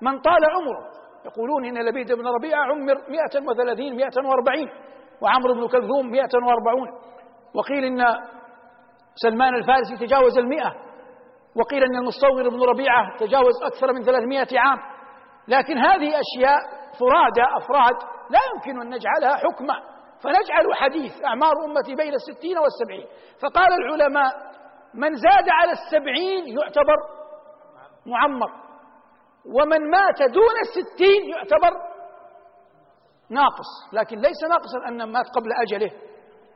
من 0.00 0.20
طال 0.20 0.44
عمره. 0.54 0.98
يقولون 1.26 1.64
إن 1.64 1.88
لبيد 1.88 2.12
بن 2.12 2.26
ربيعة 2.26 2.62
عمر 2.64 2.94
130 3.08 3.96
140 3.96 4.68
وعمرو 5.22 5.54
بن 5.54 5.68
كلثوم 5.68 6.10
140 6.10 6.88
وقيل 7.54 7.84
إن 7.84 8.04
سلمان 9.14 9.54
الفارسي 9.54 9.96
تجاوز 10.06 10.38
المئة. 10.38 10.87
وقيل 11.60 11.82
أن 11.84 11.96
المستوغر 11.96 12.48
بن 12.48 12.62
ربيعة 12.62 13.16
تجاوز 13.18 13.62
أكثر 13.62 13.92
من 13.92 14.02
ثلاثمائة 14.02 14.60
عام. 14.60 14.78
لكن 15.48 15.78
هذه 15.78 16.08
أشياء 16.20 16.58
فرادى 17.00 17.44
أفراد 17.56 17.96
لا 18.30 18.38
يمكن 18.54 18.80
أن 18.80 18.88
نجعلها 18.94 19.36
حكما 19.36 19.74
فنجعل 20.22 20.74
حديث 20.74 21.24
أعمار 21.24 21.52
أمتي 21.64 21.94
بين 21.94 22.14
الستين 22.14 22.58
والسبعين. 22.58 23.06
فقال 23.42 23.72
العلماء 23.72 24.32
من 24.94 25.14
زاد 25.14 25.48
على 25.48 25.72
السبعين 25.72 26.58
يعتبر 26.58 26.96
معمر. 28.06 28.50
ومن 29.46 29.90
مات 29.90 30.22
دون 30.22 30.56
الستين 30.60 31.30
يعتبر 31.30 31.72
ناقص. 33.30 33.92
لكن 33.92 34.16
ليس 34.16 34.44
ناقصا 34.50 34.88
أن 34.88 35.12
مات 35.12 35.26
قبل 35.36 35.52
أجله. 35.52 35.90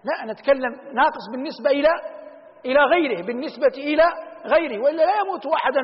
لا 0.05 0.33
نتكلم 0.33 0.73
ناقص 0.95 1.31
بالنسبة 1.33 1.71
إلى 1.71 1.89
إلى 2.65 2.81
غيره. 2.81 3.27
بالنسبة 3.27 3.75
إلى 3.77 4.05
غيره 4.47 4.83
وإلا 4.83 5.03
لا 5.03 5.21
يموت 5.21 5.47
أحدا 5.47 5.81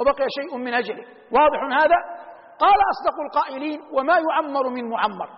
وبقي 0.00 0.26
شيء 0.40 0.58
من 0.58 0.74
أجله. 0.74 1.04
واضح 1.32 1.82
هذا؟ 1.82 1.96
قال 2.58 2.78
أصدق 2.92 3.20
القائلين 3.20 3.80
وما 3.92 4.14
يعمر 4.18 4.68
من 4.68 4.90
معمر. 4.90 5.28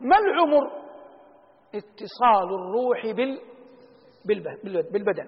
ما 0.00 0.18
العمر؟ 0.18 0.82
اتصال 1.74 2.48
الروح 2.54 3.16
بال 3.16 3.40
بالبدن 4.92 5.26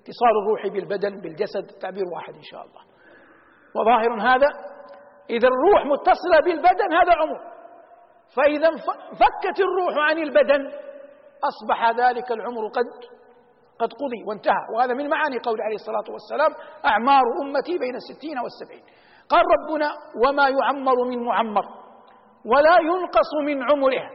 اتصال 0.00 0.34
الروح 0.42 0.66
بالبدن 0.66 1.20
بالجسد 1.20 1.66
تعبير 1.66 2.04
واحد 2.14 2.34
إن 2.34 2.42
شاء 2.42 2.60
الله. 2.60 2.82
وظاهر 3.74 4.20
هذا؟ 4.20 4.48
إذا 5.30 5.48
الروح 5.48 5.86
متصلة 5.86 6.40
بالبدن 6.44 6.92
هذا 6.94 7.12
عمر. 7.12 7.56
فإذا 8.36 8.70
فكت 9.20 9.60
الروح 9.60 9.94
عن 10.10 10.18
البدن 10.18 10.72
أصبح 11.44 11.90
ذلك 11.90 12.32
العمر 12.32 12.68
قد 12.68 12.84
قد 13.78 13.88
قضي 13.92 14.20
وانتهى. 14.28 14.64
وهذا 14.76 14.94
من 14.94 15.08
معاني 15.10 15.38
قول 15.38 15.60
عليه 15.60 15.74
الصلاة 15.74 16.04
والسلام 16.12 16.50
أعمار 16.84 17.22
أمتي 17.42 17.78
بين 17.78 17.94
الستين 17.94 18.38
والسبعين. 18.38 18.84
قال 19.28 19.42
ربنا 19.56 19.90
وما 20.24 20.48
يعمر 20.48 21.04
من 21.08 21.24
معمر 21.24 21.64
ولا 22.44 22.76
ينقص 22.80 23.30
من 23.46 23.62
عمره. 23.62 24.10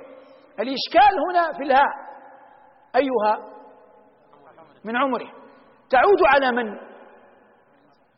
الإشكال 0.60 1.14
هنا 1.30 1.54
في 1.58 1.64
الهاء 1.64 1.94
أيها 2.96 3.34
من 4.86 4.96
عمره. 4.98 5.32
تعود 5.90 6.22
على 6.26 6.52
من؟ 6.52 6.78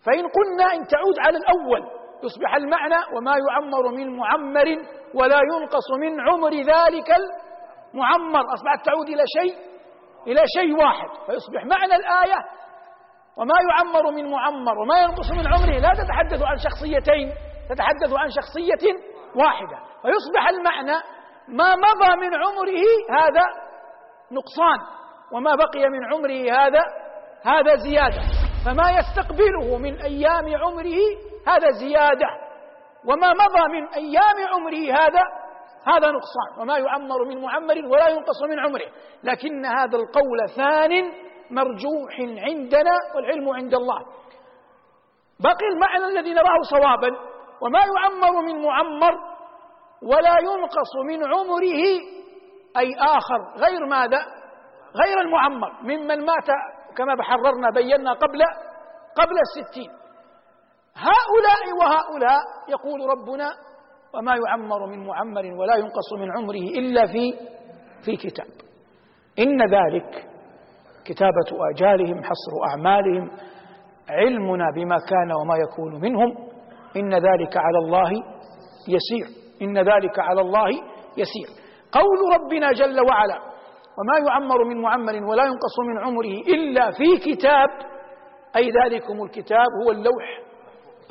فإن 0.05 0.27
قلنا 0.27 0.73
إن 0.73 0.87
تعود 0.87 1.15
على 1.19 1.37
الأول 1.37 1.81
يصبح 2.23 2.55
المعنى 2.55 3.15
وما 3.17 3.35
يعمر 3.49 3.91
من 3.91 4.17
معمر 4.17 4.65
ولا 5.15 5.39
ينقص 5.53 5.91
من 5.99 6.21
عمر 6.21 6.51
ذلك 6.53 7.09
المعمر. 7.93 8.53
أصبحت 8.53 8.85
تعود 8.85 9.07
إلى 9.09 9.23
شيء 9.39 9.72
إلى 10.27 10.41
شيء 10.57 10.77
واحد 10.77 11.09
فيصبح 11.25 11.65
معنى 11.65 11.95
الآية. 11.95 12.39
وما 13.37 13.55
يعمر 13.69 14.11
من 14.11 14.31
معمر 14.31 14.79
وما 14.79 14.99
ينقص 14.99 15.31
من 15.31 15.47
عمره 15.47 15.79
لا 15.79 15.91
تتحدث 16.03 16.43
عن 16.43 16.57
شخصيتين 16.57 17.29
تتحدث 17.69 18.13
عن 18.13 18.29
شخصية 18.29 18.99
واحدة. 19.35 19.77
فيصبح 20.01 20.49
المعنى 20.49 21.03
ما 21.47 21.75
مضى 21.75 22.15
من 22.15 22.33
عمره 22.35 22.83
هذا 23.19 23.45
نقصان 24.31 24.79
وما 25.31 25.55
بقي 25.55 25.89
من 25.89 26.13
عمره 26.13 26.61
هذا 26.61 26.83
هذا 27.45 27.75
زيادة. 27.75 28.21
فما 28.65 28.91
يستقبله 28.91 29.77
من 29.77 30.01
أيام 30.01 30.57
عمره 30.57 30.99
هذا 31.47 31.69
زيادة 31.71 32.27
وما 33.05 33.33
مضى 33.33 33.73
من 33.73 33.87
أيام 33.87 34.47
عمره 34.53 35.01
هذا 35.01 35.21
هذا 35.85 36.11
نقصان 36.11 36.61
وما 36.61 36.77
يعمر 36.77 37.25
من 37.25 37.41
معمر 37.41 37.85
ولا 37.85 38.07
ينقص 38.07 38.43
من 38.49 38.59
عمره. 38.59 38.91
لكن 39.23 39.65
هذا 39.65 39.97
القول 39.97 40.49
ثان 40.55 41.11
مرجوح 41.51 42.19
عندنا 42.19 42.91
والعلم 43.15 43.49
عند 43.49 43.73
الله. 43.73 43.99
بقي 45.39 45.67
المعنى 45.73 46.05
الذي 46.05 46.33
نراه 46.33 46.61
صوابا. 46.71 47.09
وما 47.61 47.79
يعمر 47.79 48.41
من 48.41 48.61
معمر 48.65 49.13
ولا 50.03 50.37
ينقص 50.39 50.95
من 51.05 51.25
عمره 51.25 51.83
أي 52.77 52.95
آخر 52.99 53.53
غير 53.57 53.85
ماذا؟ 53.85 54.25
غير 55.05 55.21
المعمر. 55.21 55.71
ممن 55.81 56.25
مات 56.25 56.47
كما 56.97 57.15
بحررنا 57.15 57.69
بينا 57.69 58.13
قبل 58.13 58.41
قبل 59.17 59.35
الستين. 59.41 59.91
هؤلاء 60.95 61.77
وهؤلاء 61.79 62.41
يقول 62.67 63.09
ربنا 63.09 63.49
وما 64.15 64.35
يعمر 64.47 64.85
من 64.85 65.07
معمر 65.07 65.45
ولا 65.45 65.75
ينقص 65.75 66.13
من 66.19 66.31
عمره 66.37 66.79
إلا 66.79 67.05
في 67.05 67.33
في 68.05 68.15
كتاب. 68.15 68.47
إن 69.39 69.61
ذلك 69.61 70.25
كتابة 71.05 71.49
آجالهم 71.73 72.23
حصر 72.23 72.51
أعمالهم 72.69 73.31
علمنا 74.09 74.65
بما 74.75 74.97
كان 75.09 75.31
وما 75.41 75.55
يكون 75.57 76.01
منهم. 76.01 76.37
إن 76.97 77.13
ذلك 77.13 77.57
على 77.57 77.77
الله 77.85 78.11
يسير. 78.87 79.27
إن 79.61 79.77
ذلك 79.77 80.19
على 80.19 80.41
الله 80.41 80.69
يسير. 81.17 81.47
قول 81.91 82.41
ربنا 82.41 82.71
جل 82.71 83.01
وعلا 83.09 83.37
وما 83.97 84.29
يعمر 84.29 84.63
من 84.63 84.81
معمر 84.81 85.13
ولا 85.29 85.43
ينقص 85.43 85.79
من 85.89 86.03
عمره 86.05 86.41
إلا 86.55 86.91
في 86.91 87.31
كتاب 87.31 87.69
أي 88.55 88.71
ذلكم 88.83 89.23
الكتاب 89.23 89.67
هو 89.85 89.91
اللوح 89.91 90.39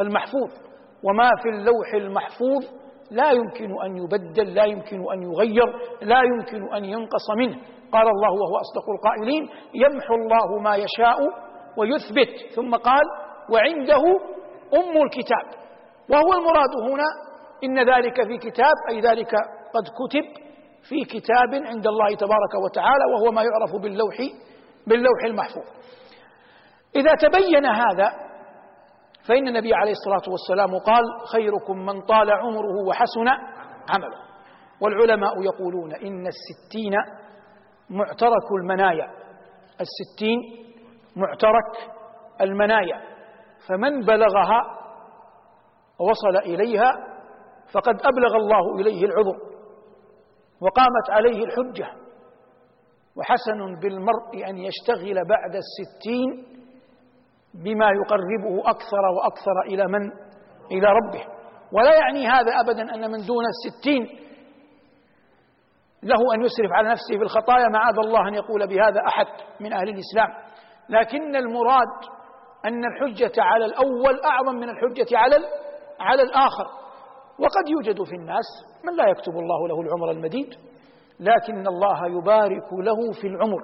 المحفوظ. 0.00 0.50
وما 1.04 1.30
في 1.42 1.48
اللوح 1.48 1.94
المحفوظ 1.94 2.81
لا 3.12 3.30
يمكن 3.30 3.82
أن 3.84 3.96
يبدل 3.96 4.54
لا 4.54 4.64
يمكن 4.64 5.12
أن 5.12 5.22
يغير 5.22 5.68
لا 6.02 6.20
يمكن 6.22 6.74
أن 6.74 6.84
ينقص 6.84 7.30
منه. 7.36 7.56
قال 7.92 8.06
الله 8.08 8.32
وهو 8.32 8.56
أصدق 8.56 8.90
القائلين 8.90 9.48
يمحو 9.74 10.14
الله 10.14 10.58
ما 10.62 10.76
يشاء 10.76 11.18
ويثبت. 11.78 12.54
ثم 12.56 12.74
قال 12.74 13.02
وعنده 13.52 14.02
أم 14.74 15.02
الكتاب. 15.02 15.46
وهو 16.10 16.32
المراد 16.32 16.90
هنا 16.90 17.08
إن 17.64 17.94
ذلك 17.94 18.26
في 18.26 18.38
كتاب 18.50 18.74
أي 18.90 19.00
ذلك 19.00 19.32
قد 19.74 19.84
كتب 20.00 20.42
في 20.88 21.04
كتاب 21.04 21.54
عند 21.54 21.86
الله 21.86 22.14
تبارك 22.14 22.54
وتعالى 22.64 23.04
وهو 23.14 23.32
ما 23.32 23.42
يعرف 23.42 23.82
باللوح 23.82 24.16
باللوح 24.86 25.24
المحفوظ. 25.24 25.64
إذا 26.96 27.14
تبين 27.14 27.66
هذا 27.66 28.12
فإن 29.28 29.48
النبي 29.48 29.74
عليه 29.74 29.92
الصلاة 29.92 30.32
والسلام 30.32 30.78
قال 30.78 31.04
خيركم 31.32 31.78
من 31.78 32.00
طال 32.00 32.30
عمره 32.30 32.86
وحسن 32.88 33.28
عمله. 33.90 34.18
والعلماء 34.80 35.42
يقولون 35.42 35.94
إن 35.94 36.26
الستين 36.26 36.92
معترك 37.90 38.52
المنايا. 38.60 39.10
الستين 39.80 40.38
معترك 41.16 41.94
المنايا. 42.40 43.00
فمن 43.68 44.00
بلغها 44.00 44.60
ووصل 46.00 46.36
إليها 46.46 46.90
فقد 47.72 47.94
أبلغ 47.94 48.36
الله 48.36 48.80
إليه 48.80 49.04
العذر 49.04 49.36
وقامت 50.60 51.10
عليه 51.10 51.44
الحجة. 51.44 52.02
وحسن 53.16 53.80
بالمرء 53.82 54.48
أن 54.50 54.58
يشتغل 54.58 55.14
بعد 55.28 55.54
الستين 55.56 56.51
بما 57.54 57.86
يقربه 57.90 58.70
أكثر 58.70 59.04
وأكثر 59.16 59.60
إلى 59.66 59.86
من؟ 59.88 60.10
إلى 60.70 60.86
ربه. 60.86 61.24
ولا 61.72 61.94
يعني 61.94 62.26
هذا 62.26 62.52
أبدا 62.60 62.94
أن 62.94 63.10
من 63.10 63.26
دون 63.26 63.44
الستين 63.46 64.18
له 66.02 66.34
أن 66.34 66.42
يسرف 66.42 66.72
على 66.72 66.88
نفسه 66.88 67.16
في 67.18 67.22
الخطايا 67.22 67.68
معاذ 67.68 67.98
الله 67.98 68.28
أن 68.28 68.34
يقول 68.34 68.66
بهذا 68.66 69.00
أحد 69.08 69.26
من 69.60 69.72
أهل 69.72 69.88
الإسلام. 69.88 70.28
لكن 70.88 71.36
المراد 71.36 71.92
أن 72.64 72.84
الحجة 72.84 73.32
على 73.42 73.64
الأول 73.64 74.20
أعظم 74.24 74.54
من 74.54 74.68
الحجة 74.68 75.18
على 75.18 75.36
على 76.00 76.22
الآخر. 76.22 76.82
وقد 77.38 77.68
يوجد 77.68 78.02
في 78.02 78.14
الناس 78.14 78.44
من 78.84 78.96
لا 78.96 79.08
يكتب 79.08 79.32
الله 79.32 79.68
له 79.68 79.80
العمر 79.80 80.10
المديد 80.10 80.54
لكن 81.20 81.66
الله 81.66 82.06
يبارك 82.18 82.72
له 82.72 83.12
في 83.20 83.26
العمر 83.26 83.62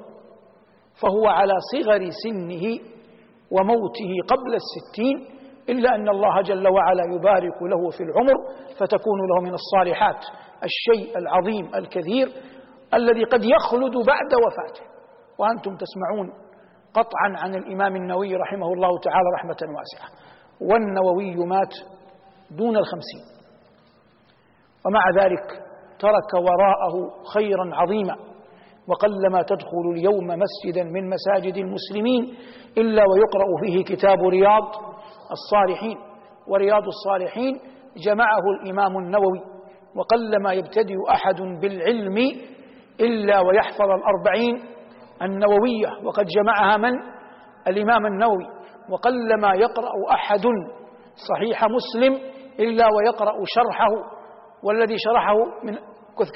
فهو 1.02 1.26
على 1.26 1.52
صغر 1.72 2.08
سنه 2.24 2.78
وموته 3.52 4.12
قبل 4.28 4.54
الستين 4.54 5.38
إلا 5.68 5.94
أن 5.94 6.08
الله 6.08 6.42
جل 6.42 6.68
وعلا 6.68 7.02
يبارك 7.14 7.62
له 7.62 7.90
في 7.90 8.02
العمر 8.02 8.34
فتكون 8.80 9.18
له 9.30 9.42
من 9.42 9.54
الصالحات 9.54 10.24
الشيء 10.64 11.18
العظيم 11.18 11.74
الكثير 11.74 12.28
الذي 12.94 13.24
قد 13.24 13.44
يخلد 13.44 13.92
بعد 14.06 14.34
وفاته. 14.46 14.82
وأنتم 15.38 15.76
تسمعون 15.76 16.32
قطعا 16.94 17.28
عن 17.36 17.54
الإمام 17.54 17.96
النووي 17.96 18.36
رحمه 18.36 18.72
الله 18.72 18.98
تعالى 18.98 19.28
رحمة 19.34 19.56
واسعة. 19.76 20.08
والنووي 20.60 21.36
مات 21.46 21.74
دون 22.50 22.76
الخمسين. 22.76 23.22
ومع 24.86 25.24
ذلك 25.24 25.46
ترك 25.98 26.34
وراءه 26.34 27.24
خيرا 27.34 27.70
عظيما. 27.74 28.27
وقلما 28.88 29.42
تدخل 29.42 29.90
اليوم 29.92 30.26
مسجدا 30.26 30.84
من 30.84 31.10
مساجد 31.10 31.56
المسلمين 31.56 32.34
إلا 32.78 33.02
ويقرأ 33.02 33.46
فيه 33.64 33.84
كتاب 33.84 34.18
رياض 34.28 34.62
الصالحين. 35.30 35.96
ورياض 36.48 36.82
الصالحين 36.86 37.60
جمعه 37.96 38.42
الإمام 38.62 38.98
النووي. 38.98 39.40
وقلما 39.96 40.52
يبتدئ 40.52 40.96
أحد 41.10 41.40
بالعلم 41.60 42.16
إلا 43.00 43.40
ويحفظ 43.40 43.90
الأربعين 43.90 44.60
النووية. 45.22 46.06
وقد 46.06 46.26
جمعها 46.26 46.76
من؟ 46.76 46.92
الإمام 47.68 48.06
النووي. 48.06 48.46
وقلما 48.90 49.54
يقرأ 49.54 49.92
أحد 50.12 50.42
صحيح 51.28 51.64
مسلم 51.64 52.14
إلا 52.60 52.86
ويقرأ 52.96 53.34
شرحه. 53.44 53.88
والذي 54.62 54.96
شرحه 54.98 55.34
من 55.64 55.74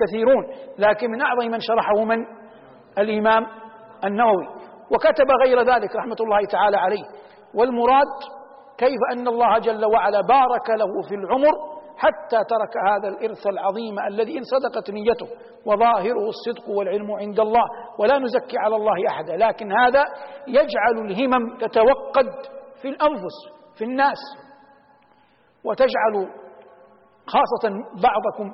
كثيرون. 0.07 0.45
لكن 0.79 1.11
من 1.11 1.21
أعظم 1.21 1.51
من 1.51 1.61
شرحه 1.61 2.05
من؟ 2.05 2.42
الإمام 2.99 3.47
النووي 4.05 4.49
وكتب 4.91 5.27
غير 5.45 5.59
ذلك 5.61 5.97
رحمة 5.97 6.17
الله 6.21 6.47
تعالى 6.51 6.77
عليه. 6.77 7.05
والمراد 7.55 8.07
كيف 8.79 8.99
أن 9.13 9.29
الله 9.29 9.59
جل 9.59 9.85
وعلا 9.85 10.21
بارك 10.21 10.71
له 10.71 11.09
في 11.09 11.15
العمر 11.15 11.53
حتى 11.97 12.37
ترك 12.37 12.75
هذا 12.89 13.09
الإرث 13.09 13.47
العظيم 13.47 13.99
الذي 14.09 14.39
إن 14.39 14.43
صدقت 14.43 14.91
نيته 14.91 15.27
وظاهره 15.67 16.29
الصدق 16.29 16.69
والعلم 16.69 17.13
عند 17.13 17.41
الله 17.41 17.65
ولا 17.99 18.19
نزكي 18.19 18.59
على 18.59 18.77
الله 18.77 19.09
أحدا. 19.09 19.37
لكن 19.37 19.73
هذا 19.73 20.05
يجعل 20.49 21.07
الهمم 21.07 21.59
تتوقد 21.59 22.27
في 22.83 22.89
الأنفس 22.89 23.37
في 23.79 23.85
الناس. 23.85 24.19
وتجعل 25.65 26.29
خاصة 27.27 27.69
بعضكم 28.03 28.53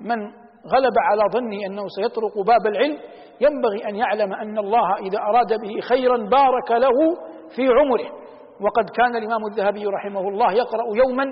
من 0.00 0.48
غلب 0.74 0.92
على 0.98 1.22
ظني 1.32 1.66
أنه 1.66 1.84
سيطرق 1.88 2.38
باب 2.46 2.66
العلم 2.66 2.98
ينبغي 3.40 3.88
أن 3.88 3.96
يعلم 3.96 4.32
أن 4.32 4.58
الله 4.58 4.94
إذا 4.94 5.18
أراد 5.18 5.60
به 5.60 5.80
خيرا 5.80 6.16
بارك 6.16 6.70
له 6.70 7.16
في 7.56 7.68
عمره. 7.68 8.17
وقد 8.60 8.90
كان 8.90 9.16
الإمام 9.16 9.46
الذهبي 9.50 9.86
رحمه 9.86 10.20
الله 10.20 10.52
يقرأ 10.52 10.84
يوما 10.96 11.24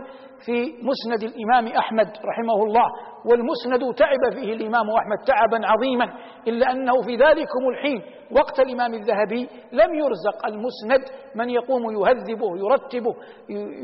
في 0.47 0.75
مسند 0.83 1.23
الإمام 1.23 1.67
أحمد 1.79 2.07
رحمه 2.07 2.65
الله 2.65 2.87
والمسند 3.27 3.95
تعب 3.95 4.33
فيه 4.35 4.53
الإمام 4.53 4.91
أحمد 4.91 5.19
تعبا 5.27 5.67
عظيما 5.67 6.05
إلا 6.49 6.73
أنه 6.73 6.93
في 7.03 7.17
ذلكم 7.17 7.69
الحين 7.73 8.03
وقت 8.37 8.61
الإمام 8.61 8.95
الذهبي 8.95 9.49
لم 9.73 9.95
يرزق 9.95 10.47
المسند 10.47 11.01
من 11.35 11.51
يقوم 11.51 11.83
يهذبه 11.91 12.49
يرتبه 12.59 13.15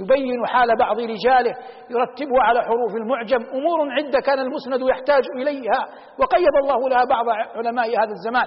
يبين 0.00 0.46
حال 0.46 0.76
بعض 0.78 0.98
رجاله 0.98 1.54
يرتبه 1.90 2.36
على 2.42 2.62
حروف 2.62 2.94
المعجم. 2.96 3.38
أمور 3.54 3.90
عدة 3.92 4.20
كان 4.26 4.38
المسند 4.38 4.80
يحتاج 4.90 5.22
إليها 5.36 5.88
وقيض 6.18 6.54
الله 6.62 6.88
لها 6.88 7.04
بعض 7.04 7.24
علماء 7.56 7.86
هذا 7.88 8.10
الزمان. 8.12 8.46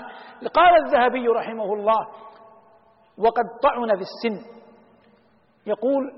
قال 0.54 0.86
الذهبي 0.86 1.28
رحمه 1.28 1.74
الله 1.74 2.08
وقد 3.18 3.46
طعن 3.64 3.96
في 3.96 4.02
السن 4.02 4.55
يقول 5.66 6.12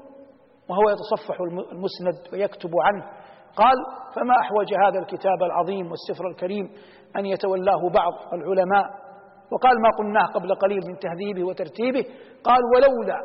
وهو 0.70 0.90
يتصفح 0.90 1.42
المسند 1.42 2.34
ويكتب 2.34 2.72
عنه 2.86 3.04
قال 3.56 3.76
فما 4.16 4.34
أحوج 4.40 4.74
هذا 4.74 5.00
الكتاب 5.00 5.44
العظيم 5.44 5.92
والسفر 5.92 6.28
الكريم 6.28 6.72
أن 7.16 7.26
يتولاه 7.26 7.90
بعض 7.94 8.14
العلماء؟ 8.34 9.08
وقال 9.52 9.82
ما 9.82 9.90
قلناه 9.98 10.26
قبل 10.26 10.56
قليل 10.56 10.80
من 10.88 10.98
تهذيبه 11.00 11.48
وترتيبه. 11.48 12.06
قال 12.44 12.60
ولولا 12.76 13.20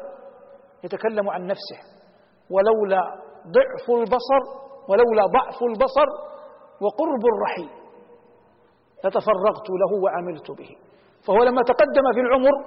يتكلم 0.84 1.30
عن 1.30 1.46
نفسه 1.46 1.78
ولولا 2.50 3.02
ضعف 3.46 3.90
البصر 4.00 4.42
ولولا 4.88 5.26
ضعف 5.26 5.62
البصر 5.62 6.08
وقرب 6.80 7.22
الرحيل 7.32 7.70
لتفرغت 9.04 9.70
له 9.70 10.02
وعملت 10.04 10.50
به. 10.50 10.76
فهو 11.26 11.42
لما 11.42 11.62
تقدم 11.62 12.12
في 12.14 12.20
العمر 12.20 12.64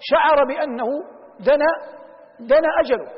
شعر 0.00 0.44
بأنه 0.48 0.86
دنا 1.40 1.96
دنا 2.40 2.68
أجله 2.84 3.08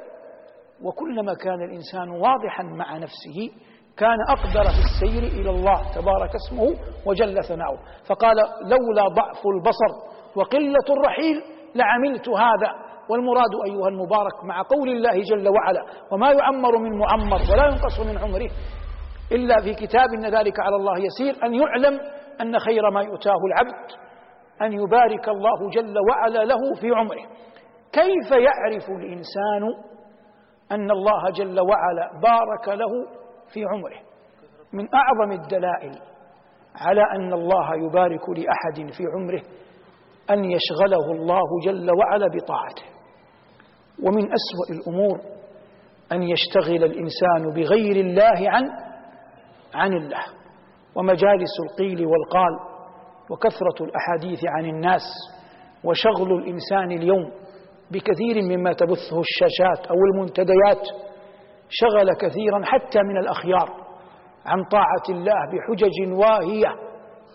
وكلما 0.82 1.34
كان 1.34 1.62
الإنسان 1.62 2.10
واضحا 2.10 2.62
مع 2.62 2.96
نفسه 2.96 3.50
كان 3.96 4.18
أقدر 4.28 4.64
في 4.64 4.80
السير 4.88 5.22
إلى 5.40 5.50
الله 5.50 5.92
تبارك 5.94 6.30
اسمه 6.34 6.74
وجل 7.06 7.44
ثناؤه. 7.44 7.78
فقال 8.08 8.36
لولا 8.62 9.08
ضعف 9.08 9.42
البصر 9.46 9.92
وقلة 10.36 10.86
الرحيل 10.96 11.42
لعملت 11.74 12.28
هذا. 12.28 12.88
والمراد 13.10 13.50
أيها 13.66 13.88
المبارك 13.88 14.44
مع 14.44 14.62
قول 14.62 14.88
الله 14.88 15.22
جل 15.22 15.48
وعلا 15.48 15.84
وما 16.12 16.30
يعمر 16.32 16.78
من 16.78 16.98
معمر 16.98 17.40
ولا 17.52 17.66
ينقص 17.66 18.00
من 18.00 18.18
عمره 18.18 18.50
إلا 19.32 19.60
في 19.62 19.74
كتاب 19.74 20.06
إن 20.18 20.26
ذلك 20.26 20.60
على 20.60 20.76
الله 20.76 20.92
يسير 20.98 21.44
أن 21.46 21.54
يعلم 21.54 22.00
أن 22.40 22.58
خير 22.58 22.90
ما 22.90 23.02
يؤتاه 23.02 23.36
العبد 23.46 23.90
أن 24.62 24.72
يبارك 24.72 25.28
الله 25.28 25.70
جل 25.70 25.94
وعلا 26.10 26.44
له 26.44 26.74
في 26.80 26.90
عمره. 26.94 27.26
كيف 27.92 28.30
يعرف 28.30 28.90
الإنسان 28.90 29.84
أن 30.72 30.90
الله 30.90 31.30
جل 31.30 31.60
وعلا 31.60 32.10
بارك 32.22 32.68
له 32.78 33.18
في 33.52 33.64
عمره؟ 33.64 34.00
من 34.72 34.86
أعظم 34.94 35.32
الدلائل 35.32 35.98
على 36.76 37.00
أن 37.14 37.32
الله 37.32 37.74
يبارك 37.86 38.28
لأحد 38.28 38.92
في 38.96 39.04
عمره 39.16 39.42
أن 40.30 40.44
يشغله 40.44 41.12
الله 41.12 41.60
جل 41.64 41.90
وعلا 41.90 42.26
بطاعته. 42.26 42.82
ومن 44.06 44.22
أسوأ 44.22 44.66
الأمور 44.78 45.20
أن 46.12 46.22
يشتغل 46.22 46.84
الإنسان 46.84 47.54
بغير 47.54 47.96
الله 47.96 48.50
عن 48.50 48.64
عن 49.74 49.92
الله. 49.92 50.24
ومجالس 50.94 51.54
القيل 51.70 52.06
والقال 52.06 52.58
وكثرة 53.30 53.84
الأحاديث 53.84 54.38
عن 54.44 54.64
الناس 54.64 55.02
وشغل 55.84 56.32
الإنسان 56.32 56.90
اليوم 56.92 57.30
بكثير 57.90 58.42
مما 58.42 58.72
تبثه 58.72 59.20
الشاشات 59.20 59.86
أو 59.86 59.96
المنتديات. 60.14 60.86
شغل 61.68 62.14
كثيرا 62.14 62.60
حتى 62.64 62.98
من 63.02 63.16
الأخيار 63.16 63.70
عن 64.46 64.64
طاعة 64.70 65.02
الله 65.08 65.34
بحجج 65.52 66.12
واهية 66.12 66.74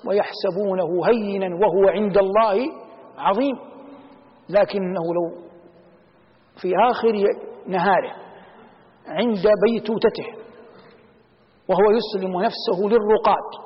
ويحسبونه 0.08 1.06
هينا 1.08 1.48
وهو 1.56 1.88
عند 1.90 2.18
الله 2.18 2.58
عظيم. 3.18 3.56
لكنه 4.50 5.14
لو 5.16 5.44
في 6.62 6.74
آخر 6.92 7.14
نهاره 7.68 8.14
عند 9.08 9.44
بيتوتته 9.66 10.44
وهو 11.70 11.92
يسلم 11.92 12.42
نفسه 12.42 12.88
للرقاد 12.88 13.64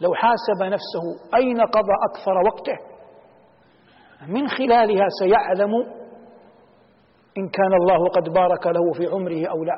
لو 0.00 0.14
حاسب 0.14 0.62
نفسه 0.62 1.36
أين 1.36 1.60
قضى 1.60 1.92
أكثر 2.10 2.32
وقته 2.46 2.78
من 4.28 4.48
خلالها 4.48 5.06
سيعلم 5.20 5.70
إن 7.38 7.48
كان 7.48 7.72
الله 7.72 8.08
قد 8.08 8.32
بارك 8.32 8.66
له 8.66 8.92
في 8.92 9.06
عمره 9.06 9.50
أو 9.50 9.64
لا. 9.64 9.76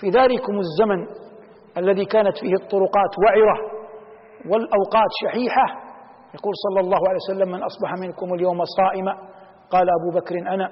في 0.00 0.08
ذلكم 0.08 0.58
الزمن 0.58 1.06
الذي 1.76 2.04
كانت 2.04 2.38
فيه 2.38 2.54
الطرقات 2.62 3.12
وعرة 3.24 3.56
والأوقات 4.50 5.10
شحيحة. 5.22 5.66
يقول 6.34 6.52
صلى 6.66 6.80
الله 6.80 6.98
عليه 7.08 7.18
وسلم 7.28 7.48
من 7.52 7.62
أصبح 7.62 7.92
منكم 8.00 8.34
اليوم 8.34 8.64
صائما. 8.64 9.12
قال 9.70 9.86
أبو 10.00 10.18
بكر 10.18 10.34
أنا. 10.54 10.68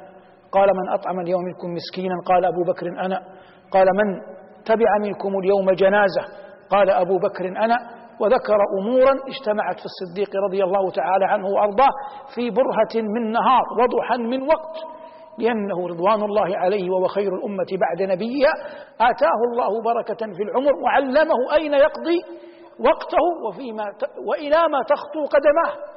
قال 0.52 0.68
من 0.68 0.88
أطعم 0.88 1.20
اليوم 1.20 1.42
منكم 1.44 1.68
مسكينا. 1.74 2.14
قال 2.26 2.44
أبو 2.44 2.62
بكر 2.62 2.86
أنا. 3.04 3.22
قال 3.70 3.86
من 3.96 4.20
تبع 4.64 4.98
منكم 5.00 5.38
اليوم 5.38 5.70
جنازة. 5.70 6.22
قال 6.70 6.90
أبو 6.90 7.18
بكر 7.18 7.48
أنا. 7.48 7.76
وذكر 8.20 8.58
أمورا 8.80 9.12
اجتمعت 9.28 9.78
في 9.78 9.86
الصديق 9.92 10.30
رضي 10.48 10.64
الله 10.64 10.90
تعالى 10.90 11.24
عنه 11.24 11.46
وأرضاه 11.46 11.92
في 12.34 12.50
برهة 12.50 13.02
من 13.14 13.32
نهار 13.32 13.62
وضحا 13.80 14.16
من 14.16 14.42
وقت. 14.42 14.99
لأنه 15.40 15.88
رضوان 15.88 16.22
الله 16.22 16.58
عليه 16.58 16.90
وهو 16.90 17.06
خير 17.06 17.34
الأمة 17.34 17.66
بعد 17.80 18.02
نبيها 18.02 18.52
آتاه 19.00 19.40
الله 19.52 19.82
بركة 19.82 20.32
في 20.36 20.42
العمر 20.42 20.72
وعلمه 20.84 21.54
أين 21.54 21.74
يقضي 21.74 22.18
وقته 22.80 23.24
وفيما 23.48 23.84
وإلى 24.28 24.56
ما 24.56 24.82
تخطو 24.88 25.24
قدماه. 25.24 25.90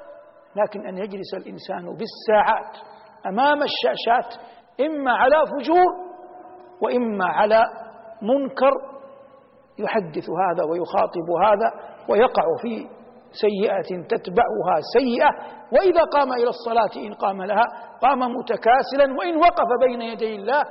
لكن 0.55 0.87
أن 0.87 0.97
يجلس 0.97 1.33
الإنسان 1.33 1.97
بالساعات 1.97 2.77
أمام 3.25 3.59
الشاشات 3.63 4.41
إما 4.81 5.11
على 5.11 5.35
فجور 5.45 6.13
وإما 6.81 7.25
على 7.25 7.63
منكر 8.21 8.71
يحدث 9.79 10.29
هذا 10.29 10.63
ويخاطب 10.71 11.27
هذا 11.45 11.93
ويقع 12.09 12.43
في 12.61 12.87
سيئة 13.33 13.89
تتبعها 14.09 14.75
سيئة 14.97 15.29
وإذا 15.71 16.03
قام 16.03 16.33
إلى 16.33 16.49
الصلاة 16.49 17.05
إن 17.07 17.13
قام 17.13 17.41
لها 17.43 17.65
قام 18.01 18.19
متكاسلا 18.19 19.17
وإن 19.19 19.35
وقف 19.37 19.69
بين 19.87 20.01
يدي 20.01 20.35
الله 20.35 20.63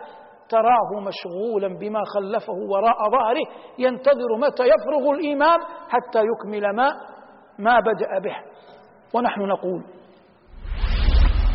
تراه 0.49 0.91
مشغولا 1.01 1.79
بما 1.79 2.01
خلفه 2.15 2.53
وراء 2.53 3.11
ظهره 3.11 3.47
ينتظر 3.79 4.37
متى 4.39 4.63
يفرغ 4.65 5.11
الإمام 5.11 5.61
حتى 5.89 6.21
يكمل 6.31 6.77
ما 6.77 6.93
ما 7.59 7.81
بدأ 7.81 8.19
به. 8.25 8.37
ونحن 9.15 9.41
نقول 9.41 9.85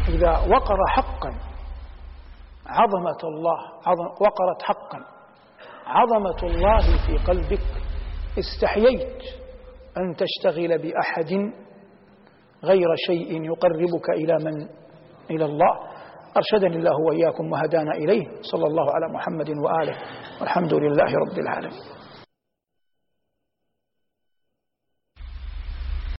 إذا 0.09 0.31
وقر 0.55 0.77
حقا 0.87 1.29
عظمة 2.67 3.17
الله 3.23 3.57
عظم 3.87 4.05
وقرت 4.05 4.61
حقا 4.61 4.99
عظمة 5.87 6.43
الله 6.43 6.79
في 7.07 7.17
قلبك 7.31 7.61
استحييت 8.39 9.23
أن 9.97 10.15
تشتغل 10.15 10.77
بأحد 10.77 11.51
غير 12.63 12.87
شيء 12.95 13.43
يقربك 13.43 14.09
إلى 14.09 14.33
من؟ 14.45 14.67
إلى 15.31 15.45
الله. 15.45 15.79
أرشدني 16.37 16.75
الله 16.75 17.01
وإياكم 17.07 17.51
وهدانا 17.51 17.91
إليه. 17.91 18.23
صلى 18.41 18.65
الله 18.67 18.85
على 18.91 19.13
محمد 19.13 19.49
وآله. 19.49 19.95
والحمد 20.41 20.73
لله 20.73 21.05
رب 21.05 21.39
العالمين. 21.39 21.96